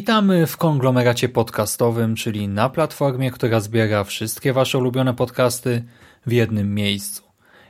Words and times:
Witamy 0.00 0.46
w 0.46 0.56
konglomeracie 0.56 1.28
podcastowym, 1.28 2.14
czyli 2.14 2.48
na 2.48 2.68
platformie, 2.68 3.30
która 3.30 3.60
zbiera 3.60 4.04
wszystkie 4.04 4.52
Wasze 4.52 4.78
ulubione 4.78 5.14
podcasty 5.14 5.84
w 6.26 6.32
jednym 6.32 6.74
miejscu. 6.74 7.22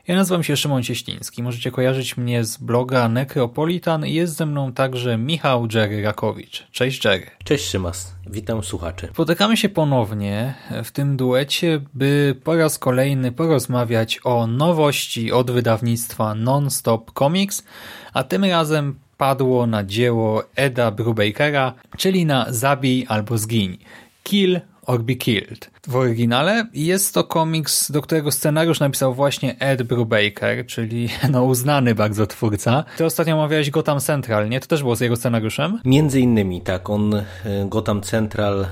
Ja 0.06 0.16
nazywam 0.16 0.42
się 0.42 0.56
Szymon 0.56 0.82
Cieśliński. 0.82 1.42
Możecie 1.42 1.70
kojarzyć 1.70 2.16
mnie 2.16 2.44
z 2.44 2.56
bloga 2.56 3.08
Necropolitan 3.08 4.06
i 4.06 4.14
jest 4.14 4.36
ze 4.36 4.46
mną 4.46 4.72
także 4.72 5.18
Michał 5.18 5.68
Jerry 5.74 6.02
Rakowicz. 6.02 6.66
Cześć 6.70 7.04
Jerry. 7.04 7.26
Cześć 7.44 7.70
Szymas. 7.70 8.14
Witam 8.26 8.62
słuchaczy. 8.62 9.08
Spotykamy 9.12 9.56
się 9.56 9.68
ponownie 9.68 10.54
w 10.84 10.90
tym 10.90 11.16
duecie, 11.16 11.80
by 11.94 12.36
po 12.44 12.56
raz 12.56 12.78
kolejny 12.78 13.32
porozmawiać 13.32 14.20
o 14.24 14.46
nowości 14.46 15.32
od 15.32 15.50
wydawnictwa 15.50 16.34
Non-Stop 16.34 17.12
Comics, 17.18 17.64
a 18.12 18.24
tym 18.24 18.44
razem 18.44 18.98
padło 19.20 19.66
na 19.66 19.84
dzieło 19.84 20.42
Eda 20.56 20.90
Brubakera, 20.90 21.74
czyli 21.96 22.26
na 22.26 22.46
Zabij 22.48 23.06
albo 23.08 23.38
Zgiń. 23.38 23.78
Kill 24.22 24.60
or 24.86 25.00
Be 25.02 25.14
Killed. 25.14 25.70
W 25.88 25.96
oryginale 25.96 26.66
jest 26.74 27.14
to 27.14 27.24
komiks, 27.24 27.92
do 27.92 28.02
którego 28.02 28.30
scenariusz 28.30 28.80
napisał 28.80 29.14
właśnie 29.14 29.58
Ed 29.58 29.82
Brubaker, 29.82 30.66
czyli 30.66 31.08
no, 31.32 31.44
uznany 31.44 31.94
bardzo 31.94 32.26
twórca. 32.26 32.84
Ty 32.96 33.04
ostatnio 33.04 33.34
omawiałeś 33.34 33.70
Gotham 33.70 34.00
Central, 34.00 34.48
nie? 34.48 34.60
To 34.60 34.66
też 34.66 34.82
było 34.82 34.96
z 34.96 35.00
jego 35.00 35.16
scenariuszem? 35.16 35.80
Między 35.84 36.20
innymi, 36.20 36.60
tak. 36.60 36.90
On 36.90 37.14
e, 37.14 37.24
Gotham 37.64 38.00
Central 38.00 38.62
e, 38.64 38.66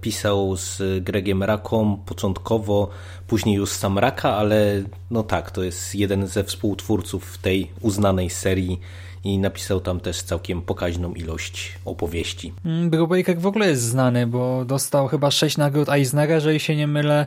pisał 0.00 0.56
z 0.56 1.04
Gregiem 1.04 1.42
Raką 1.42 1.96
początkowo, 2.06 2.90
później 3.26 3.56
już 3.56 3.70
sam 3.70 3.98
Raka, 3.98 4.36
ale 4.36 4.82
no 5.10 5.22
tak, 5.22 5.50
to 5.50 5.62
jest 5.62 5.94
jeden 5.94 6.26
ze 6.26 6.44
współtwórców 6.44 7.38
tej 7.38 7.70
uznanej 7.80 8.30
serii 8.30 8.80
i 9.24 9.38
napisał 9.38 9.80
tam 9.80 10.00
też 10.00 10.22
całkiem 10.22 10.62
pokaźną 10.62 11.14
ilość 11.14 11.72
opowieści. 11.84 12.52
Mm, 12.64 12.90
Brubaker 12.90 13.38
w 13.38 13.46
ogóle 13.46 13.68
jest 13.68 13.82
znany, 13.82 14.26
bo 14.26 14.64
dostał 14.64 15.08
chyba 15.08 15.30
sześć 15.30 15.56
nagród 15.56 15.88
Eisnera, 15.88 16.34
jeżeli 16.34 16.60
się 16.60 16.76
nie 16.76 16.86
mylę. 16.86 17.26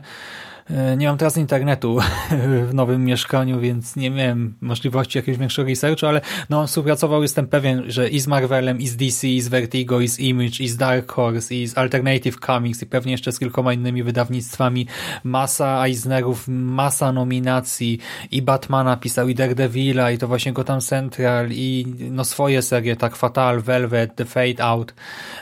E, 0.70 0.96
nie 0.96 1.06
mam 1.06 1.18
teraz 1.18 1.36
internetu 1.36 1.98
w 2.68 2.74
nowym 2.74 3.04
mieszkaniu, 3.04 3.60
więc 3.60 3.96
nie 3.96 4.10
miałem 4.10 4.54
możliwości 4.60 5.18
jakiegoś 5.18 5.38
większego 5.38 5.68
researchu, 5.68 6.06
ale 6.06 6.20
no, 6.50 6.66
współpracował, 6.66 7.22
jestem 7.22 7.46
pewien, 7.46 7.82
że 7.86 8.08
i 8.08 8.20
z 8.20 8.26
Marvelem, 8.26 8.80
i 8.80 8.88
z 8.88 8.96
DC, 8.96 9.28
i 9.28 9.40
z 9.40 9.48
Vertigo, 9.48 10.00
i 10.00 10.08
z 10.08 10.18
Image, 10.18 10.60
i 10.60 10.68
z 10.68 10.76
Dark 10.76 11.12
Horse, 11.12 11.54
i 11.54 11.66
z 11.66 11.78
Alternative 11.78 12.36
Comics, 12.46 12.82
i 12.82 12.86
pewnie 12.86 13.12
jeszcze 13.12 13.32
z 13.32 13.38
kilkoma 13.38 13.72
innymi 13.72 14.02
wydawnictwami. 14.02 14.86
Masa 15.24 15.84
Eisnerów, 15.86 16.44
masa 16.48 17.12
nominacji, 17.12 17.98
i 18.30 18.42
Batmana 18.42 18.96
pisał, 18.96 19.28
i 19.28 19.34
Daredevila, 19.34 20.10
i 20.10 20.18
to 20.18 20.28
właśnie 20.28 20.52
Gotham 20.52 20.80
Central, 20.80 21.48
i 21.50 21.86
no 22.10 22.24
swoje 22.24 22.62
serie, 22.62 22.96
tak 22.96 23.16
Fatal, 23.16 23.60
Velvet, 23.60 24.14
The 24.14 24.24
Fade 24.24 24.64
Out. 24.64 24.94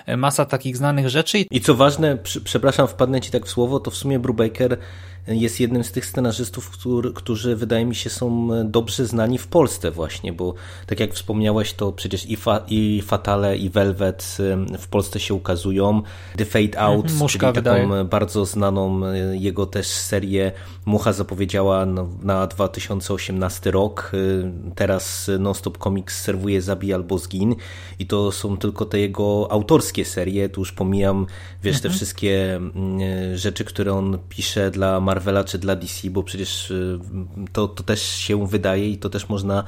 E, 0.07 0.17
masa 0.17 0.45
takich 0.45 0.77
znanych 0.77 1.09
rzeczy. 1.09 1.39
I 1.39 1.61
co 1.61 1.75
ważne, 1.75 2.19
przepraszam, 2.45 2.89
wpadnę 2.89 3.21
ci 3.21 3.31
tak 3.31 3.47
w 3.47 3.51
słowo, 3.51 3.81
to 3.81 3.91
w 3.91 3.97
sumie 3.97 4.19
Brubaker 4.19 4.79
jest 5.27 5.61
jednym 5.61 5.84
z 5.84 5.93
tych 5.93 6.06
scenarzystów, 6.06 6.71
który, 6.71 7.12
którzy 7.12 7.56
wydaje 7.56 7.84
mi 7.84 7.95
się 7.95 8.11
są 8.11 8.49
dobrze 8.65 9.06
znani 9.06 9.39
w 9.39 9.47
Polsce 9.47 9.91
właśnie, 9.91 10.33
bo 10.33 10.55
tak 10.87 11.00
jak 11.00 11.15
wspomniałeś, 11.15 11.73
to 11.73 11.93
przecież 11.93 12.27
i, 12.27 12.37
fa, 12.37 12.61
i 12.69 13.03
Fatale 13.06 13.56
i 13.56 13.71
Velvet 13.71 14.39
w 14.78 14.89
Polsce 14.89 15.21
się 15.21 15.34
ukazują. 15.34 16.03
The 16.37 16.45
Fade 16.45 16.81
Out, 16.81 17.05
mhm, 17.05 17.19
Muszka 17.19 17.53
czyli 17.53 17.65
taką 17.65 18.05
bardzo 18.05 18.45
znaną 18.45 19.06
e, 19.06 19.37
jego 19.37 19.67
też 19.67 19.87
serię 19.87 20.53
Mucha 20.87 21.12
zapowiedziała 21.12 21.87
na 22.23 22.47
2018 22.47 23.71
rok. 23.71 24.12
E, 24.15 24.75
teraz 24.75 25.31
Nonstop 25.39 25.79
Comics 25.79 26.23
serwuje 26.23 26.62
Zabij 26.62 26.93
albo 26.93 27.19
Zgin 27.19 27.55
i 27.99 28.06
to 28.06 28.33
są 28.33 28.56
tylko 28.56 28.84
te 28.84 28.99
jego 28.99 29.53
autorskie 29.53 30.05
serie, 30.05 30.49
tu 30.49 30.61
już 30.61 30.73
pomijam, 30.73 31.27
wiesz, 31.62 31.81
te 31.81 31.89
mhm. 31.89 31.95
wszystkie 31.95 32.61
e, 33.33 33.39
rzeczy, 33.39 33.65
które 33.65 33.93
on 33.93 34.19
pisze 34.29 34.71
dla 34.71 35.00
Mar 35.00 35.16
Marvela 35.16 35.44
czy 35.44 35.59
dla 35.59 35.77
DC, 35.77 36.10
bo 36.10 36.22
przecież 36.22 36.71
y, 36.71 36.99
to, 37.53 37.69
to 37.69 37.82
też 37.82 38.03
się 38.03 38.47
wydaje 38.47 38.91
i 38.91 38.99
to 38.99 39.10
też 39.10 39.28
można 39.28 39.65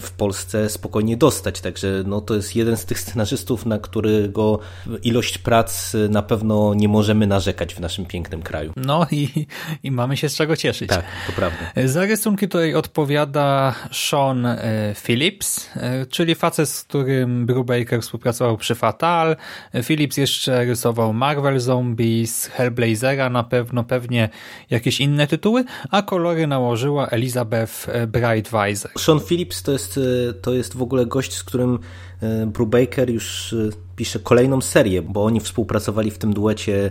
w 0.00 0.10
Polsce 0.10 0.68
spokojnie 0.68 1.16
dostać. 1.16 1.60
Także 1.60 2.02
no, 2.06 2.20
to 2.20 2.34
jest 2.34 2.56
jeden 2.56 2.76
z 2.76 2.84
tych 2.84 3.00
scenarzystów, 3.00 3.66
na 3.66 3.78
którego 3.78 4.58
ilość 5.02 5.38
prac 5.38 5.96
na 6.08 6.22
pewno 6.22 6.74
nie 6.74 6.88
możemy 6.88 7.26
narzekać 7.26 7.74
w 7.74 7.80
naszym 7.80 8.06
pięknym 8.06 8.42
kraju. 8.42 8.72
No 8.76 9.06
i, 9.10 9.46
i 9.82 9.90
mamy 9.90 10.16
się 10.16 10.28
z 10.28 10.36
czego 10.36 10.56
cieszyć. 10.56 10.88
Tak, 10.88 11.04
to 11.26 11.32
prawda. 11.32 11.58
Za 11.84 12.00
rysunki 12.06 12.48
tutaj 12.48 12.74
odpowiada 12.74 13.74
Sean 13.92 14.46
e, 14.46 14.94
Phillips, 14.94 15.70
e, 15.76 16.06
czyli 16.06 16.34
facet, 16.34 16.68
z 16.68 16.84
którym 16.84 17.46
Brubaker 17.46 18.02
współpracował 18.02 18.56
przy 18.56 18.74
Fatal. 18.74 19.36
Phillips 19.84 20.16
jeszcze 20.16 20.64
rysował 20.64 21.12
Marvel 21.12 21.60
Zombies, 21.60 22.46
Hellblazera 22.46 23.30
na 23.30 23.44
pewno, 23.44 23.84
pewnie 23.84 24.28
jakieś 24.70 25.00
inne 25.00 25.26
tytuły, 25.26 25.64
a 25.90 26.02
kolory 26.02 26.46
nałożyła 26.46 27.08
Elizabeth 27.08 27.88
e, 27.88 28.06
Brightweiser. 28.06 28.90
Sean 28.98 29.20
Phillips 29.20 29.59
to 29.62 29.72
jest, 29.72 29.98
e, 30.28 30.32
to 30.32 30.54
jest 30.54 30.76
w 30.76 30.82
ogóle 30.82 31.06
gość, 31.06 31.36
z 31.36 31.44
którym 31.44 31.78
e, 32.22 32.46
Brubaker 32.46 33.10
już 33.10 33.52
e, 33.52 33.56
pisze 33.96 34.18
kolejną 34.18 34.60
serię, 34.60 35.02
bo 35.02 35.24
oni 35.24 35.40
współpracowali 35.40 36.10
w 36.10 36.18
tym 36.18 36.32
duecie 36.32 36.90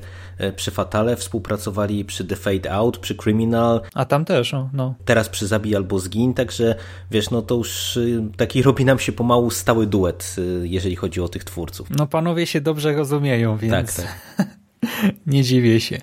przy 0.55 0.71
Fatale, 0.71 1.15
współpracowali 1.15 2.05
przy 2.05 2.25
The 2.25 2.35
Fade 2.35 2.71
Out, 2.71 2.97
przy 2.97 3.15
Criminal. 3.15 3.81
A 3.93 4.05
tam 4.05 4.25
też, 4.25 4.55
no. 4.73 4.95
Teraz 5.05 5.29
przy 5.29 5.47
Zabij 5.47 5.75
albo 5.75 5.99
Zgin, 5.99 6.33
także 6.33 6.75
wiesz, 7.11 7.29
no 7.29 7.41
to 7.41 7.55
już 7.55 7.99
taki 8.37 8.61
robi 8.69 8.85
nam 8.85 8.99
się 8.99 9.11
pomału 9.11 9.49
stały 9.49 9.87
duet, 9.87 10.35
jeżeli 10.63 10.95
chodzi 10.95 11.21
o 11.21 11.27
tych 11.29 11.43
twórców. 11.43 11.89
No 11.89 12.07
panowie 12.07 12.47
się 12.47 12.61
dobrze 12.61 12.93
rozumieją, 12.93 13.57
więc 13.57 13.95
tak, 13.95 14.15
tak. 14.37 14.47
nie 15.27 15.43
dziwię 15.43 15.79
się. 15.79 15.97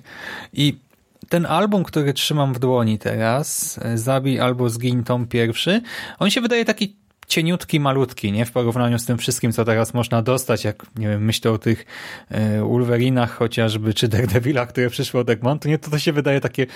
I 0.53 0.86
ten 1.29 1.45
album, 1.45 1.83
który 1.83 2.13
trzymam 2.13 2.53
w 2.53 2.59
dłoni 2.59 2.99
teraz, 2.99 3.79
e, 3.83 3.97
Zabij 3.97 4.39
albo 4.39 4.69
Zgiń 4.69 5.03
tom 5.03 5.27
pierwszy, 5.27 5.81
on 6.19 6.29
się 6.29 6.41
wydaje 6.41 6.65
taki 6.65 6.95
cieniutki, 7.27 7.79
malutki, 7.79 8.31
nie? 8.31 8.45
W 8.45 8.51
porównaniu 8.51 8.99
z 8.99 9.05
tym 9.05 9.17
wszystkim, 9.17 9.51
co 9.51 9.65
teraz 9.65 9.93
można 9.93 10.21
dostać, 10.21 10.63
jak, 10.63 10.85
nie 10.95 11.07
wiem, 11.07 11.25
myślę 11.25 11.51
o 11.51 11.57
tych 11.57 11.85
e, 12.29 12.61
Wolverinach 12.61 13.37
chociażby, 13.37 13.93
czy 13.93 14.07
Daredevilach, 14.07 14.69
które 14.69 14.89
przyszły 14.89 15.19
od 15.19 15.29
Egmontu, 15.29 15.69
nie? 15.69 15.77
To 15.77 15.91
to 15.91 15.99
się 15.99 16.13
wydaje 16.13 16.41
takie 16.41 16.67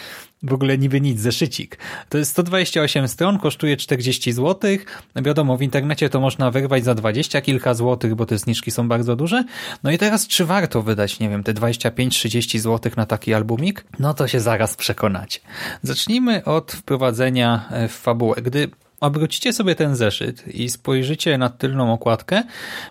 w 0.44 0.54
ogóle 0.54 0.78
niby 0.78 1.02
nic, 1.02 1.20
zeszycik. 1.20 1.78
To 2.10 2.18
jest 2.18 2.32
128 2.32 3.08
stron, 3.08 3.40
kosztuje 3.40 3.78
40 3.78 4.32
zł. 4.32 4.72
Wiadomo, 5.16 5.58
w 5.58 5.62
internecie 5.62 6.10
to 6.10 6.20
można 6.20 6.52
wyrwać 6.52 6.84
za 6.84 6.96
20 6.96 7.42
kilka 7.42 7.74
złotych, 7.74 8.16
bo 8.16 8.26
te 8.26 8.38
zniżki 8.38 8.72
są 8.72 8.88
bardzo 8.88 9.16
duże. 9.16 9.44
No 9.84 9.92
i 9.92 9.98
teraz, 9.98 10.28
czy 10.28 10.46
warto 10.46 10.82
wydać, 10.82 11.20
nie 11.20 11.30
wiem, 11.30 11.44
te 11.44 11.54
25-30 11.54 12.60
zł 12.60 12.92
na 12.98 13.06
taki 13.06 13.34
albumik? 13.34 13.86
No 14.00 14.14
to 14.14 14.28
się 14.28 14.40
zaraz 14.40 14.76
przekonacie. 14.76 15.40
Zacznijmy 15.84 16.44
od 16.46 16.72
wprowadzenia 16.72 17.66
e, 17.72 17.88
w 17.88 17.94
fabułę. 17.94 18.42
Gdy 18.42 18.70
obrócicie 19.02 19.54
sobie 19.54 19.76
ten 19.76 19.96
zeszyt 19.96 20.48
i 20.48 20.70
spojrzycie 20.70 21.38
na 21.38 21.50
tylną 21.50 21.94
okładkę, 21.94 22.44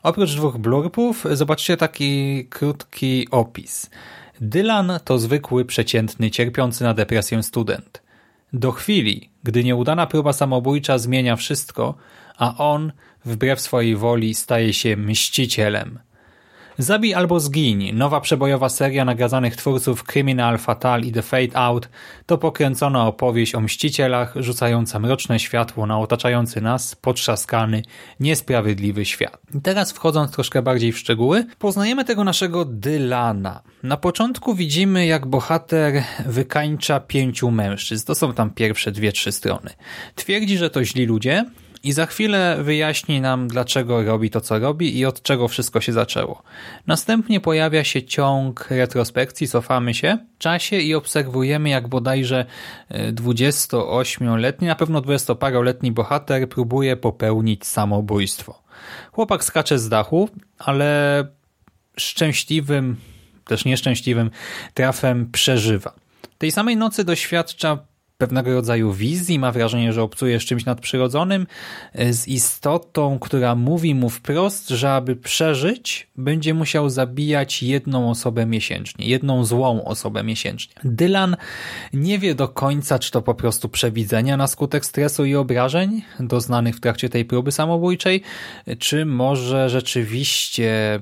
oprócz 0.02 0.34
dwóch 0.34 0.58
blurbów 0.58 1.26
zobaczycie 1.32 1.76
taki 1.76 2.44
krótki 2.50 3.28
opis. 3.30 3.90
Dylan 4.40 4.92
to 5.04 5.18
zwykły, 5.18 5.64
przeciętny, 5.64 6.30
cierpiący 6.30 6.84
na 6.84 6.94
depresję 6.94 7.42
student. 7.42 8.02
Do 8.52 8.72
chwili, 8.72 9.30
gdy 9.42 9.64
nieudana 9.64 10.06
próba 10.06 10.32
samobójcza 10.32 10.98
zmienia 10.98 11.36
wszystko, 11.36 11.94
a 12.38 12.56
on, 12.58 12.92
wbrew 13.24 13.60
swojej 13.60 13.96
woli, 13.96 14.34
staje 14.34 14.72
się 14.72 14.96
mścicielem– 14.96 15.98
Zabij 16.82 17.14
albo 17.14 17.40
zgiń, 17.40 17.92
nowa 17.92 18.20
przebojowa 18.20 18.68
seria 18.68 19.04
nagradzanych 19.04 19.56
twórców 19.56 20.04
Criminal, 20.04 20.58
Fatal 20.58 21.02
i 21.02 21.12
The 21.12 21.22
Fate 21.22 21.56
Out 21.56 21.88
to 22.26 22.38
pokręcona 22.38 23.06
opowieść 23.06 23.54
o 23.54 23.60
mścicielach 23.60 24.34
rzucająca 24.36 24.98
mroczne 24.98 25.40
światło 25.40 25.86
na 25.86 25.98
otaczający 25.98 26.60
nas, 26.60 26.94
potrzaskany, 26.94 27.82
niesprawiedliwy 28.20 29.04
świat. 29.04 29.38
I 29.54 29.60
teraz 29.60 29.92
wchodząc 29.92 30.30
troszkę 30.30 30.62
bardziej 30.62 30.92
w 30.92 30.98
szczegóły, 30.98 31.46
poznajemy 31.58 32.04
tego 32.04 32.24
naszego 32.24 32.64
Dylana. 32.64 33.62
Na 33.82 33.96
początku 33.96 34.54
widzimy 34.54 35.06
jak 35.06 35.26
bohater 35.26 36.02
wykańcza 36.26 37.00
pięciu 37.00 37.50
mężczyzn. 37.50 38.06
To 38.06 38.14
są 38.14 38.32
tam 38.32 38.50
pierwsze 38.50 38.92
dwie, 38.92 39.12
trzy 39.12 39.32
strony. 39.32 39.70
Twierdzi, 40.14 40.58
że 40.58 40.70
to 40.70 40.84
źli 40.84 41.06
ludzie, 41.06 41.44
i 41.82 41.92
za 41.92 42.06
chwilę 42.06 42.58
wyjaśni 42.62 43.20
nam, 43.20 43.48
dlaczego 43.48 44.04
robi 44.04 44.30
to, 44.30 44.40
co 44.40 44.58
robi 44.58 44.98
i 44.98 45.06
od 45.06 45.22
czego 45.22 45.48
wszystko 45.48 45.80
się 45.80 45.92
zaczęło. 45.92 46.42
Następnie 46.86 47.40
pojawia 47.40 47.84
się 47.84 48.02
ciąg 48.02 48.66
retrospekcji, 48.70 49.48
cofamy 49.48 49.94
się 49.94 50.18
w 50.34 50.38
czasie 50.38 50.76
i 50.76 50.94
obserwujemy, 50.94 51.68
jak 51.68 51.88
bodajże 51.88 52.44
28-letni, 52.90 54.66
na 54.66 54.74
pewno 54.74 55.00
20-paroletni 55.00 55.92
bohater 55.92 56.48
próbuje 56.48 56.96
popełnić 56.96 57.66
samobójstwo. 57.66 58.62
Chłopak 59.12 59.44
skacze 59.44 59.78
z 59.78 59.88
dachu, 59.88 60.28
ale 60.58 61.26
szczęśliwym, 61.96 62.96
też 63.44 63.64
nieszczęśliwym 63.64 64.30
trafem 64.74 65.30
przeżywa. 65.32 65.94
Tej 66.38 66.50
samej 66.50 66.76
nocy 66.76 67.04
doświadcza 67.04 67.78
pewnego 68.20 68.54
rodzaju 68.54 68.92
wizji, 68.92 69.38
ma 69.38 69.52
wrażenie, 69.52 69.92
że 69.92 70.02
obcuje 70.02 70.40
z 70.40 70.42
czymś 70.42 70.64
nadprzyrodzonym, 70.64 71.46
e, 71.92 72.12
z 72.12 72.28
istotą, 72.28 73.18
która 73.18 73.54
mówi 73.54 73.94
mu 73.94 74.10
wprost, 74.10 74.68
że 74.68 74.92
aby 74.92 75.16
przeżyć, 75.16 76.08
będzie 76.16 76.54
musiał 76.54 76.90
zabijać 76.90 77.62
jedną 77.62 78.10
osobę 78.10 78.46
miesięcznie, 78.46 79.06
jedną 79.06 79.44
złą 79.44 79.84
osobę 79.84 80.22
miesięcznie. 80.22 80.74
Dylan 80.84 81.36
nie 81.92 82.18
wie 82.18 82.34
do 82.34 82.48
końca, 82.48 82.98
czy 82.98 83.10
to 83.10 83.22
po 83.22 83.34
prostu 83.34 83.68
przewidzenia 83.68 84.36
na 84.36 84.46
skutek 84.46 84.86
stresu 84.86 85.24
i 85.24 85.34
obrażeń 85.34 86.02
doznanych 86.20 86.76
w 86.76 86.80
trakcie 86.80 87.08
tej 87.08 87.24
próby 87.24 87.52
samobójczej, 87.52 88.22
czy 88.78 89.06
może 89.06 89.70
rzeczywiście 89.70 91.00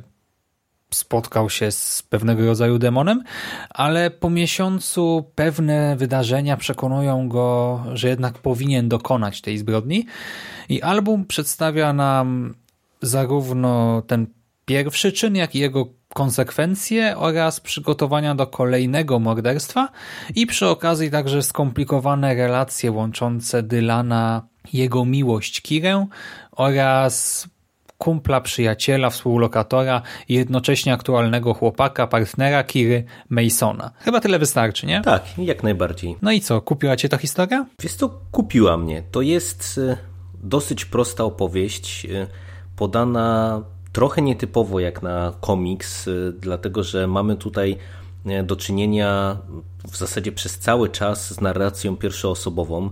spotkał 0.91 1.51
się 1.51 1.71
z 1.71 2.03
pewnego 2.03 2.47
rodzaju 2.47 2.79
demonem, 2.79 3.23
ale 3.71 4.11
po 4.11 4.31
miesiącu 4.31 5.31
pewne 5.35 5.97
wydarzenia 5.97 6.57
przekonują 6.57 7.29
go, 7.29 7.83
że 7.93 8.09
jednak 8.09 8.39
powinien 8.39 8.89
dokonać 8.89 9.41
tej 9.41 9.59
zbrodni. 9.59 10.07
I 10.69 10.83
album 10.83 11.25
przedstawia 11.27 11.93
nam 11.93 12.55
zarówno 13.03 14.03
ten 14.03 14.27
pierwszy 14.65 15.13
czyn, 15.13 15.37
jak 15.37 15.55
i 15.55 15.59
jego 15.59 15.87
konsekwencje 16.15 17.17
oraz 17.17 17.61
przygotowania 17.61 18.35
do 18.35 18.47
kolejnego 18.47 19.19
morderstwa 19.19 19.89
i 20.35 20.47
przy 20.47 20.67
okazji 20.67 21.11
także 21.11 21.43
skomplikowane 21.43 22.35
relacje 22.35 22.93
łączące 22.93 23.63
Dylana, 23.63 24.49
jego 24.73 25.05
miłość 25.05 25.61
Kirę 25.63 26.07
oraz 26.53 27.47
kumpla, 27.99 28.41
przyjaciela, 28.41 29.11
współlokatora 29.11 30.03
i 30.29 30.35
jednocześnie 30.35 30.93
aktualnego 30.93 31.55
chłopaka, 31.55 32.07
partnera 32.07 32.65
Kiry 32.65 33.05
Masona. 33.29 33.91
Chyba 33.99 34.21
tyle 34.21 34.39
wystarczy, 34.39 34.87
nie? 34.87 35.03
Tak, 35.03 35.39
jak 35.39 35.63
najbardziej. 35.63 36.17
No 36.23 36.33
i 36.33 36.41
co, 36.41 36.61
kupiła 36.61 36.97
cię 36.97 37.09
ta 37.09 37.17
historia? 37.17 37.67
Wiesz 37.83 37.95
co, 37.95 38.09
kupiła 38.31 38.77
mnie. 38.77 39.03
To 39.11 39.23
jest 39.23 39.81
e, 39.89 39.97
dosyć 40.35 40.85
prosta 40.85 41.25
opowieść, 41.25 42.07
e, 42.07 42.27
podana 42.77 43.63
trochę 43.93 44.23
nietypowo 44.23 44.81
jak 44.81 45.03
na 45.03 45.33
komiks, 45.41 46.09
e, 46.09 46.11
dlatego 46.41 46.83
że 46.83 47.07
mamy 47.07 47.37
tutaj 47.37 47.77
do 48.45 48.57
czynienia 48.57 49.39
w 49.91 49.97
zasadzie 49.97 50.33
przez 50.33 50.59
cały 50.59 50.89
czas 50.89 51.35
z 51.35 51.41
narracją 51.41 51.97
pierwszoosobową, 51.97 52.91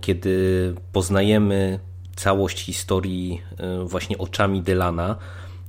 kiedy 0.00 0.74
poznajemy 0.92 1.78
całość 2.16 2.60
historii 2.60 3.42
e, 3.58 3.84
właśnie 3.84 4.18
oczami 4.18 4.62
Dylana. 4.62 5.16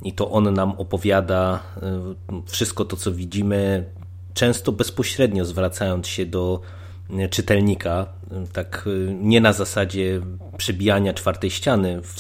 I 0.01 0.13
to 0.13 0.31
on 0.31 0.53
nam 0.53 0.71
opowiada 0.71 1.59
e, 1.81 2.41
wszystko 2.47 2.85
to, 2.85 2.97
co 2.97 3.11
widzimy, 3.11 3.85
często 4.33 4.71
bezpośrednio 4.71 5.45
zwracając 5.45 6.07
się 6.07 6.25
do 6.25 6.61
e, 7.09 7.29
czytelnika, 7.29 8.05
tak 8.53 8.89
nie 9.21 9.41
na 9.41 9.53
zasadzie 9.53 10.21
przebijania 10.57 11.13
czwartej 11.13 11.51
ściany 11.51 12.01
w, 12.01 12.13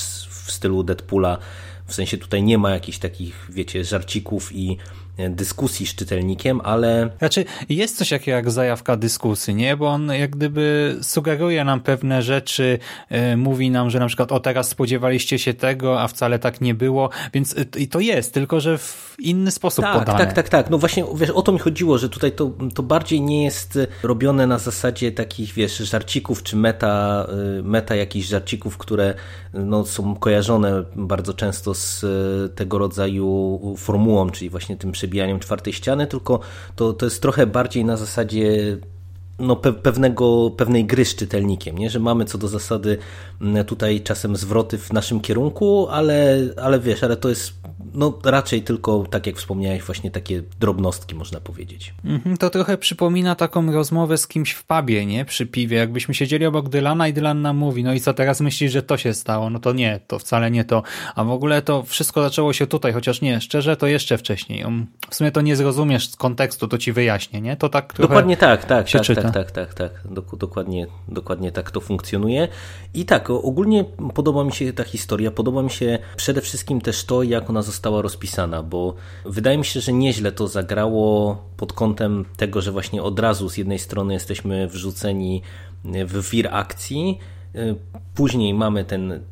w 0.45 0.51
stylu 0.51 0.83
Deadpoola, 0.83 1.37
w 1.85 1.93
sensie 1.93 2.17
tutaj 2.17 2.43
nie 2.43 2.57
ma 2.57 2.71
jakichś 2.71 2.97
takich, 2.97 3.47
wiecie, 3.49 3.83
żarcików 3.83 4.55
i 4.55 4.77
dyskusji 5.17 5.87
z 5.87 5.95
czytelnikiem, 5.95 6.61
ale... 6.63 7.09
Znaczy 7.19 7.45
jest 7.69 7.97
coś 7.97 8.09
takiego 8.09 8.35
jak 8.35 8.51
zajawka 8.51 8.97
dyskusji, 8.97 9.55
nie? 9.55 9.77
Bo 9.77 9.87
on 9.87 10.07
jak 10.07 10.31
gdyby 10.31 10.97
sugeruje 11.01 11.63
nam 11.63 11.79
pewne 11.79 12.21
rzeczy, 12.21 12.79
yy, 13.11 13.37
mówi 13.37 13.71
nam, 13.71 13.89
że 13.89 13.99
na 13.99 14.07
przykład 14.07 14.31
o 14.31 14.39
teraz 14.39 14.69
spodziewaliście 14.69 15.39
się 15.39 15.53
tego, 15.53 16.01
a 16.01 16.07
wcale 16.07 16.39
tak 16.39 16.61
nie 16.61 16.73
było, 16.73 17.09
więc 17.33 17.53
yy, 17.53 17.65
i 17.81 17.87
to 17.87 17.99
jest, 17.99 18.33
tylko 18.33 18.59
że 18.59 18.77
w 18.77 19.15
inny 19.19 19.51
sposób 19.51 19.85
tak, 19.85 19.99
podane. 19.99 20.19
Tak, 20.19 20.33
tak, 20.33 20.49
tak. 20.49 20.69
No 20.69 20.77
właśnie 20.77 21.05
wiesz, 21.15 21.29
o 21.29 21.41
to 21.41 21.51
mi 21.51 21.59
chodziło, 21.59 21.97
że 21.97 22.09
tutaj 22.09 22.31
to, 22.31 22.51
to 22.75 22.83
bardziej 22.83 23.21
nie 23.21 23.43
jest 23.43 23.79
robione 24.03 24.47
na 24.47 24.59
zasadzie 24.59 25.11
takich, 25.11 25.53
wiesz, 25.53 25.77
żarcików, 25.77 26.43
czy 26.43 26.55
meta, 26.55 27.27
meta 27.63 27.95
jakichś 27.95 28.27
żarcików, 28.27 28.77
które 28.77 29.13
no, 29.53 29.85
są 29.85 30.15
kojarzone 30.15 30.83
bardzo 30.95 31.33
często 31.33 31.73
z 31.73 32.05
tego 32.55 32.77
rodzaju 32.77 33.59
formułą, 33.77 34.29
czyli 34.29 34.49
właśnie 34.49 34.77
tym 34.77 34.91
przebijaniem 35.03 35.39
czwartej 35.39 35.73
ściany, 35.73 36.07
tylko 36.07 36.39
to, 36.75 36.93
to 36.93 37.05
jest 37.05 37.21
trochę 37.21 37.47
bardziej 37.47 37.85
na 37.85 37.97
zasadzie 37.97 38.77
no, 39.39 39.55
pe 39.55 39.73
pewnego, 39.73 40.51
pewnej 40.57 40.85
gry 40.85 41.05
z 41.05 41.15
czytelnikiem, 41.15 41.77
nie? 41.77 41.89
że 41.89 41.99
mamy 41.99 42.25
co 42.25 42.37
do 42.37 42.47
zasady 42.47 42.97
tutaj 43.67 44.01
czasem 44.01 44.35
zwroty 44.35 44.77
w 44.77 44.93
naszym 44.93 45.19
kierunku, 45.19 45.87
ale, 45.89 46.39
ale 46.61 46.79
wiesz, 46.79 47.03
ale 47.03 47.17
to 47.17 47.29
jest 47.29 47.53
no 47.93 48.19
raczej 48.25 48.61
tylko, 48.61 49.03
tak 49.09 49.27
jak 49.27 49.35
wspomniałeś, 49.37 49.83
właśnie 49.83 50.11
takie 50.11 50.43
drobnostki, 50.59 51.15
można 51.15 51.39
powiedzieć. 51.39 51.93
Mhm, 52.05 52.37
to 52.37 52.49
trochę 52.49 52.77
przypomina 52.77 53.35
taką 53.35 53.71
rozmowę 53.71 54.17
z 54.17 54.27
kimś 54.27 54.51
w 54.51 54.63
pubie, 54.63 55.05
nie? 55.05 55.25
Przy 55.25 55.45
piwie. 55.45 55.77
Jakbyśmy 55.77 56.13
siedzieli 56.13 56.45
obok 56.45 56.69
Dylana 56.69 57.07
i 57.07 57.13
Dylan 57.13 57.41
nam 57.41 57.57
mówi, 57.57 57.83
no 57.83 57.93
i 57.93 57.99
co 57.99 58.13
teraz 58.13 58.41
myślisz, 58.41 58.71
że 58.71 58.83
to 58.83 58.97
się 58.97 59.13
stało? 59.13 59.49
No 59.49 59.59
to 59.59 59.73
nie, 59.73 59.99
to 60.07 60.19
wcale 60.19 60.51
nie 60.51 60.65
to. 60.65 60.83
A 61.15 61.23
w 61.23 61.29
ogóle 61.29 61.61
to 61.61 61.83
wszystko 61.83 62.23
zaczęło 62.23 62.53
się 62.53 62.67
tutaj, 62.67 62.93
chociaż 62.93 63.21
nie, 63.21 63.41
szczerze, 63.41 63.77
to 63.77 63.87
jeszcze 63.87 64.17
wcześniej. 64.17 64.65
W 65.09 65.15
sumie 65.15 65.31
to 65.31 65.41
nie 65.41 65.55
zrozumiesz 65.55 66.09
z 66.09 66.15
kontekstu, 66.15 66.67
to 66.67 66.77
ci 66.77 66.91
wyjaśnię, 66.91 67.41
nie? 67.41 67.57
To 67.57 67.69
tak 67.69 67.93
trochę 67.93 68.07
Dokładnie 68.07 68.37
tak, 68.37 68.65
tak, 68.65 68.89
się 68.89 68.99
tak, 68.99 69.07
czyta. 69.07 69.22
Tak, 69.31 69.51
tak, 69.51 69.73
tak, 69.73 69.73
tak. 69.73 70.13
Dokładnie, 70.37 70.87
dokładnie 71.07 71.51
tak 71.51 71.71
to 71.71 71.81
funkcjonuje. 71.81 72.47
I 72.93 73.05
tak, 73.05 73.29
ogólnie 73.29 73.85
podoba 74.13 74.43
mi 74.43 74.51
się 74.51 74.73
ta 74.73 74.83
historia, 74.83 75.31
podoba 75.31 75.63
mi 75.63 75.69
się 75.69 75.99
przede 76.15 76.41
wszystkim 76.41 76.81
też 76.81 77.05
to, 77.05 77.23
jak 77.23 77.49
ona 77.49 77.61
została 77.61 78.01
rozpisana, 78.01 78.63
bo 78.63 78.95
wydaje 79.25 79.57
mi 79.57 79.65
się, 79.65 79.79
że 79.81 79.93
nieźle 79.93 80.31
to 80.31 80.47
zagrało 80.47 81.37
pod 81.57 81.73
kątem 81.73 82.25
tego, 82.37 82.61
że 82.61 82.71
właśnie 82.71 83.03
od 83.03 83.19
razu 83.19 83.49
z 83.49 83.57
jednej 83.57 83.79
strony 83.79 84.13
jesteśmy 84.13 84.67
wrzuceni 84.67 85.41
w 85.85 86.29
wir 86.29 86.47
akcji, 86.55 87.19
później 88.15 88.53
mamy 88.53 88.85
ten 88.85 89.23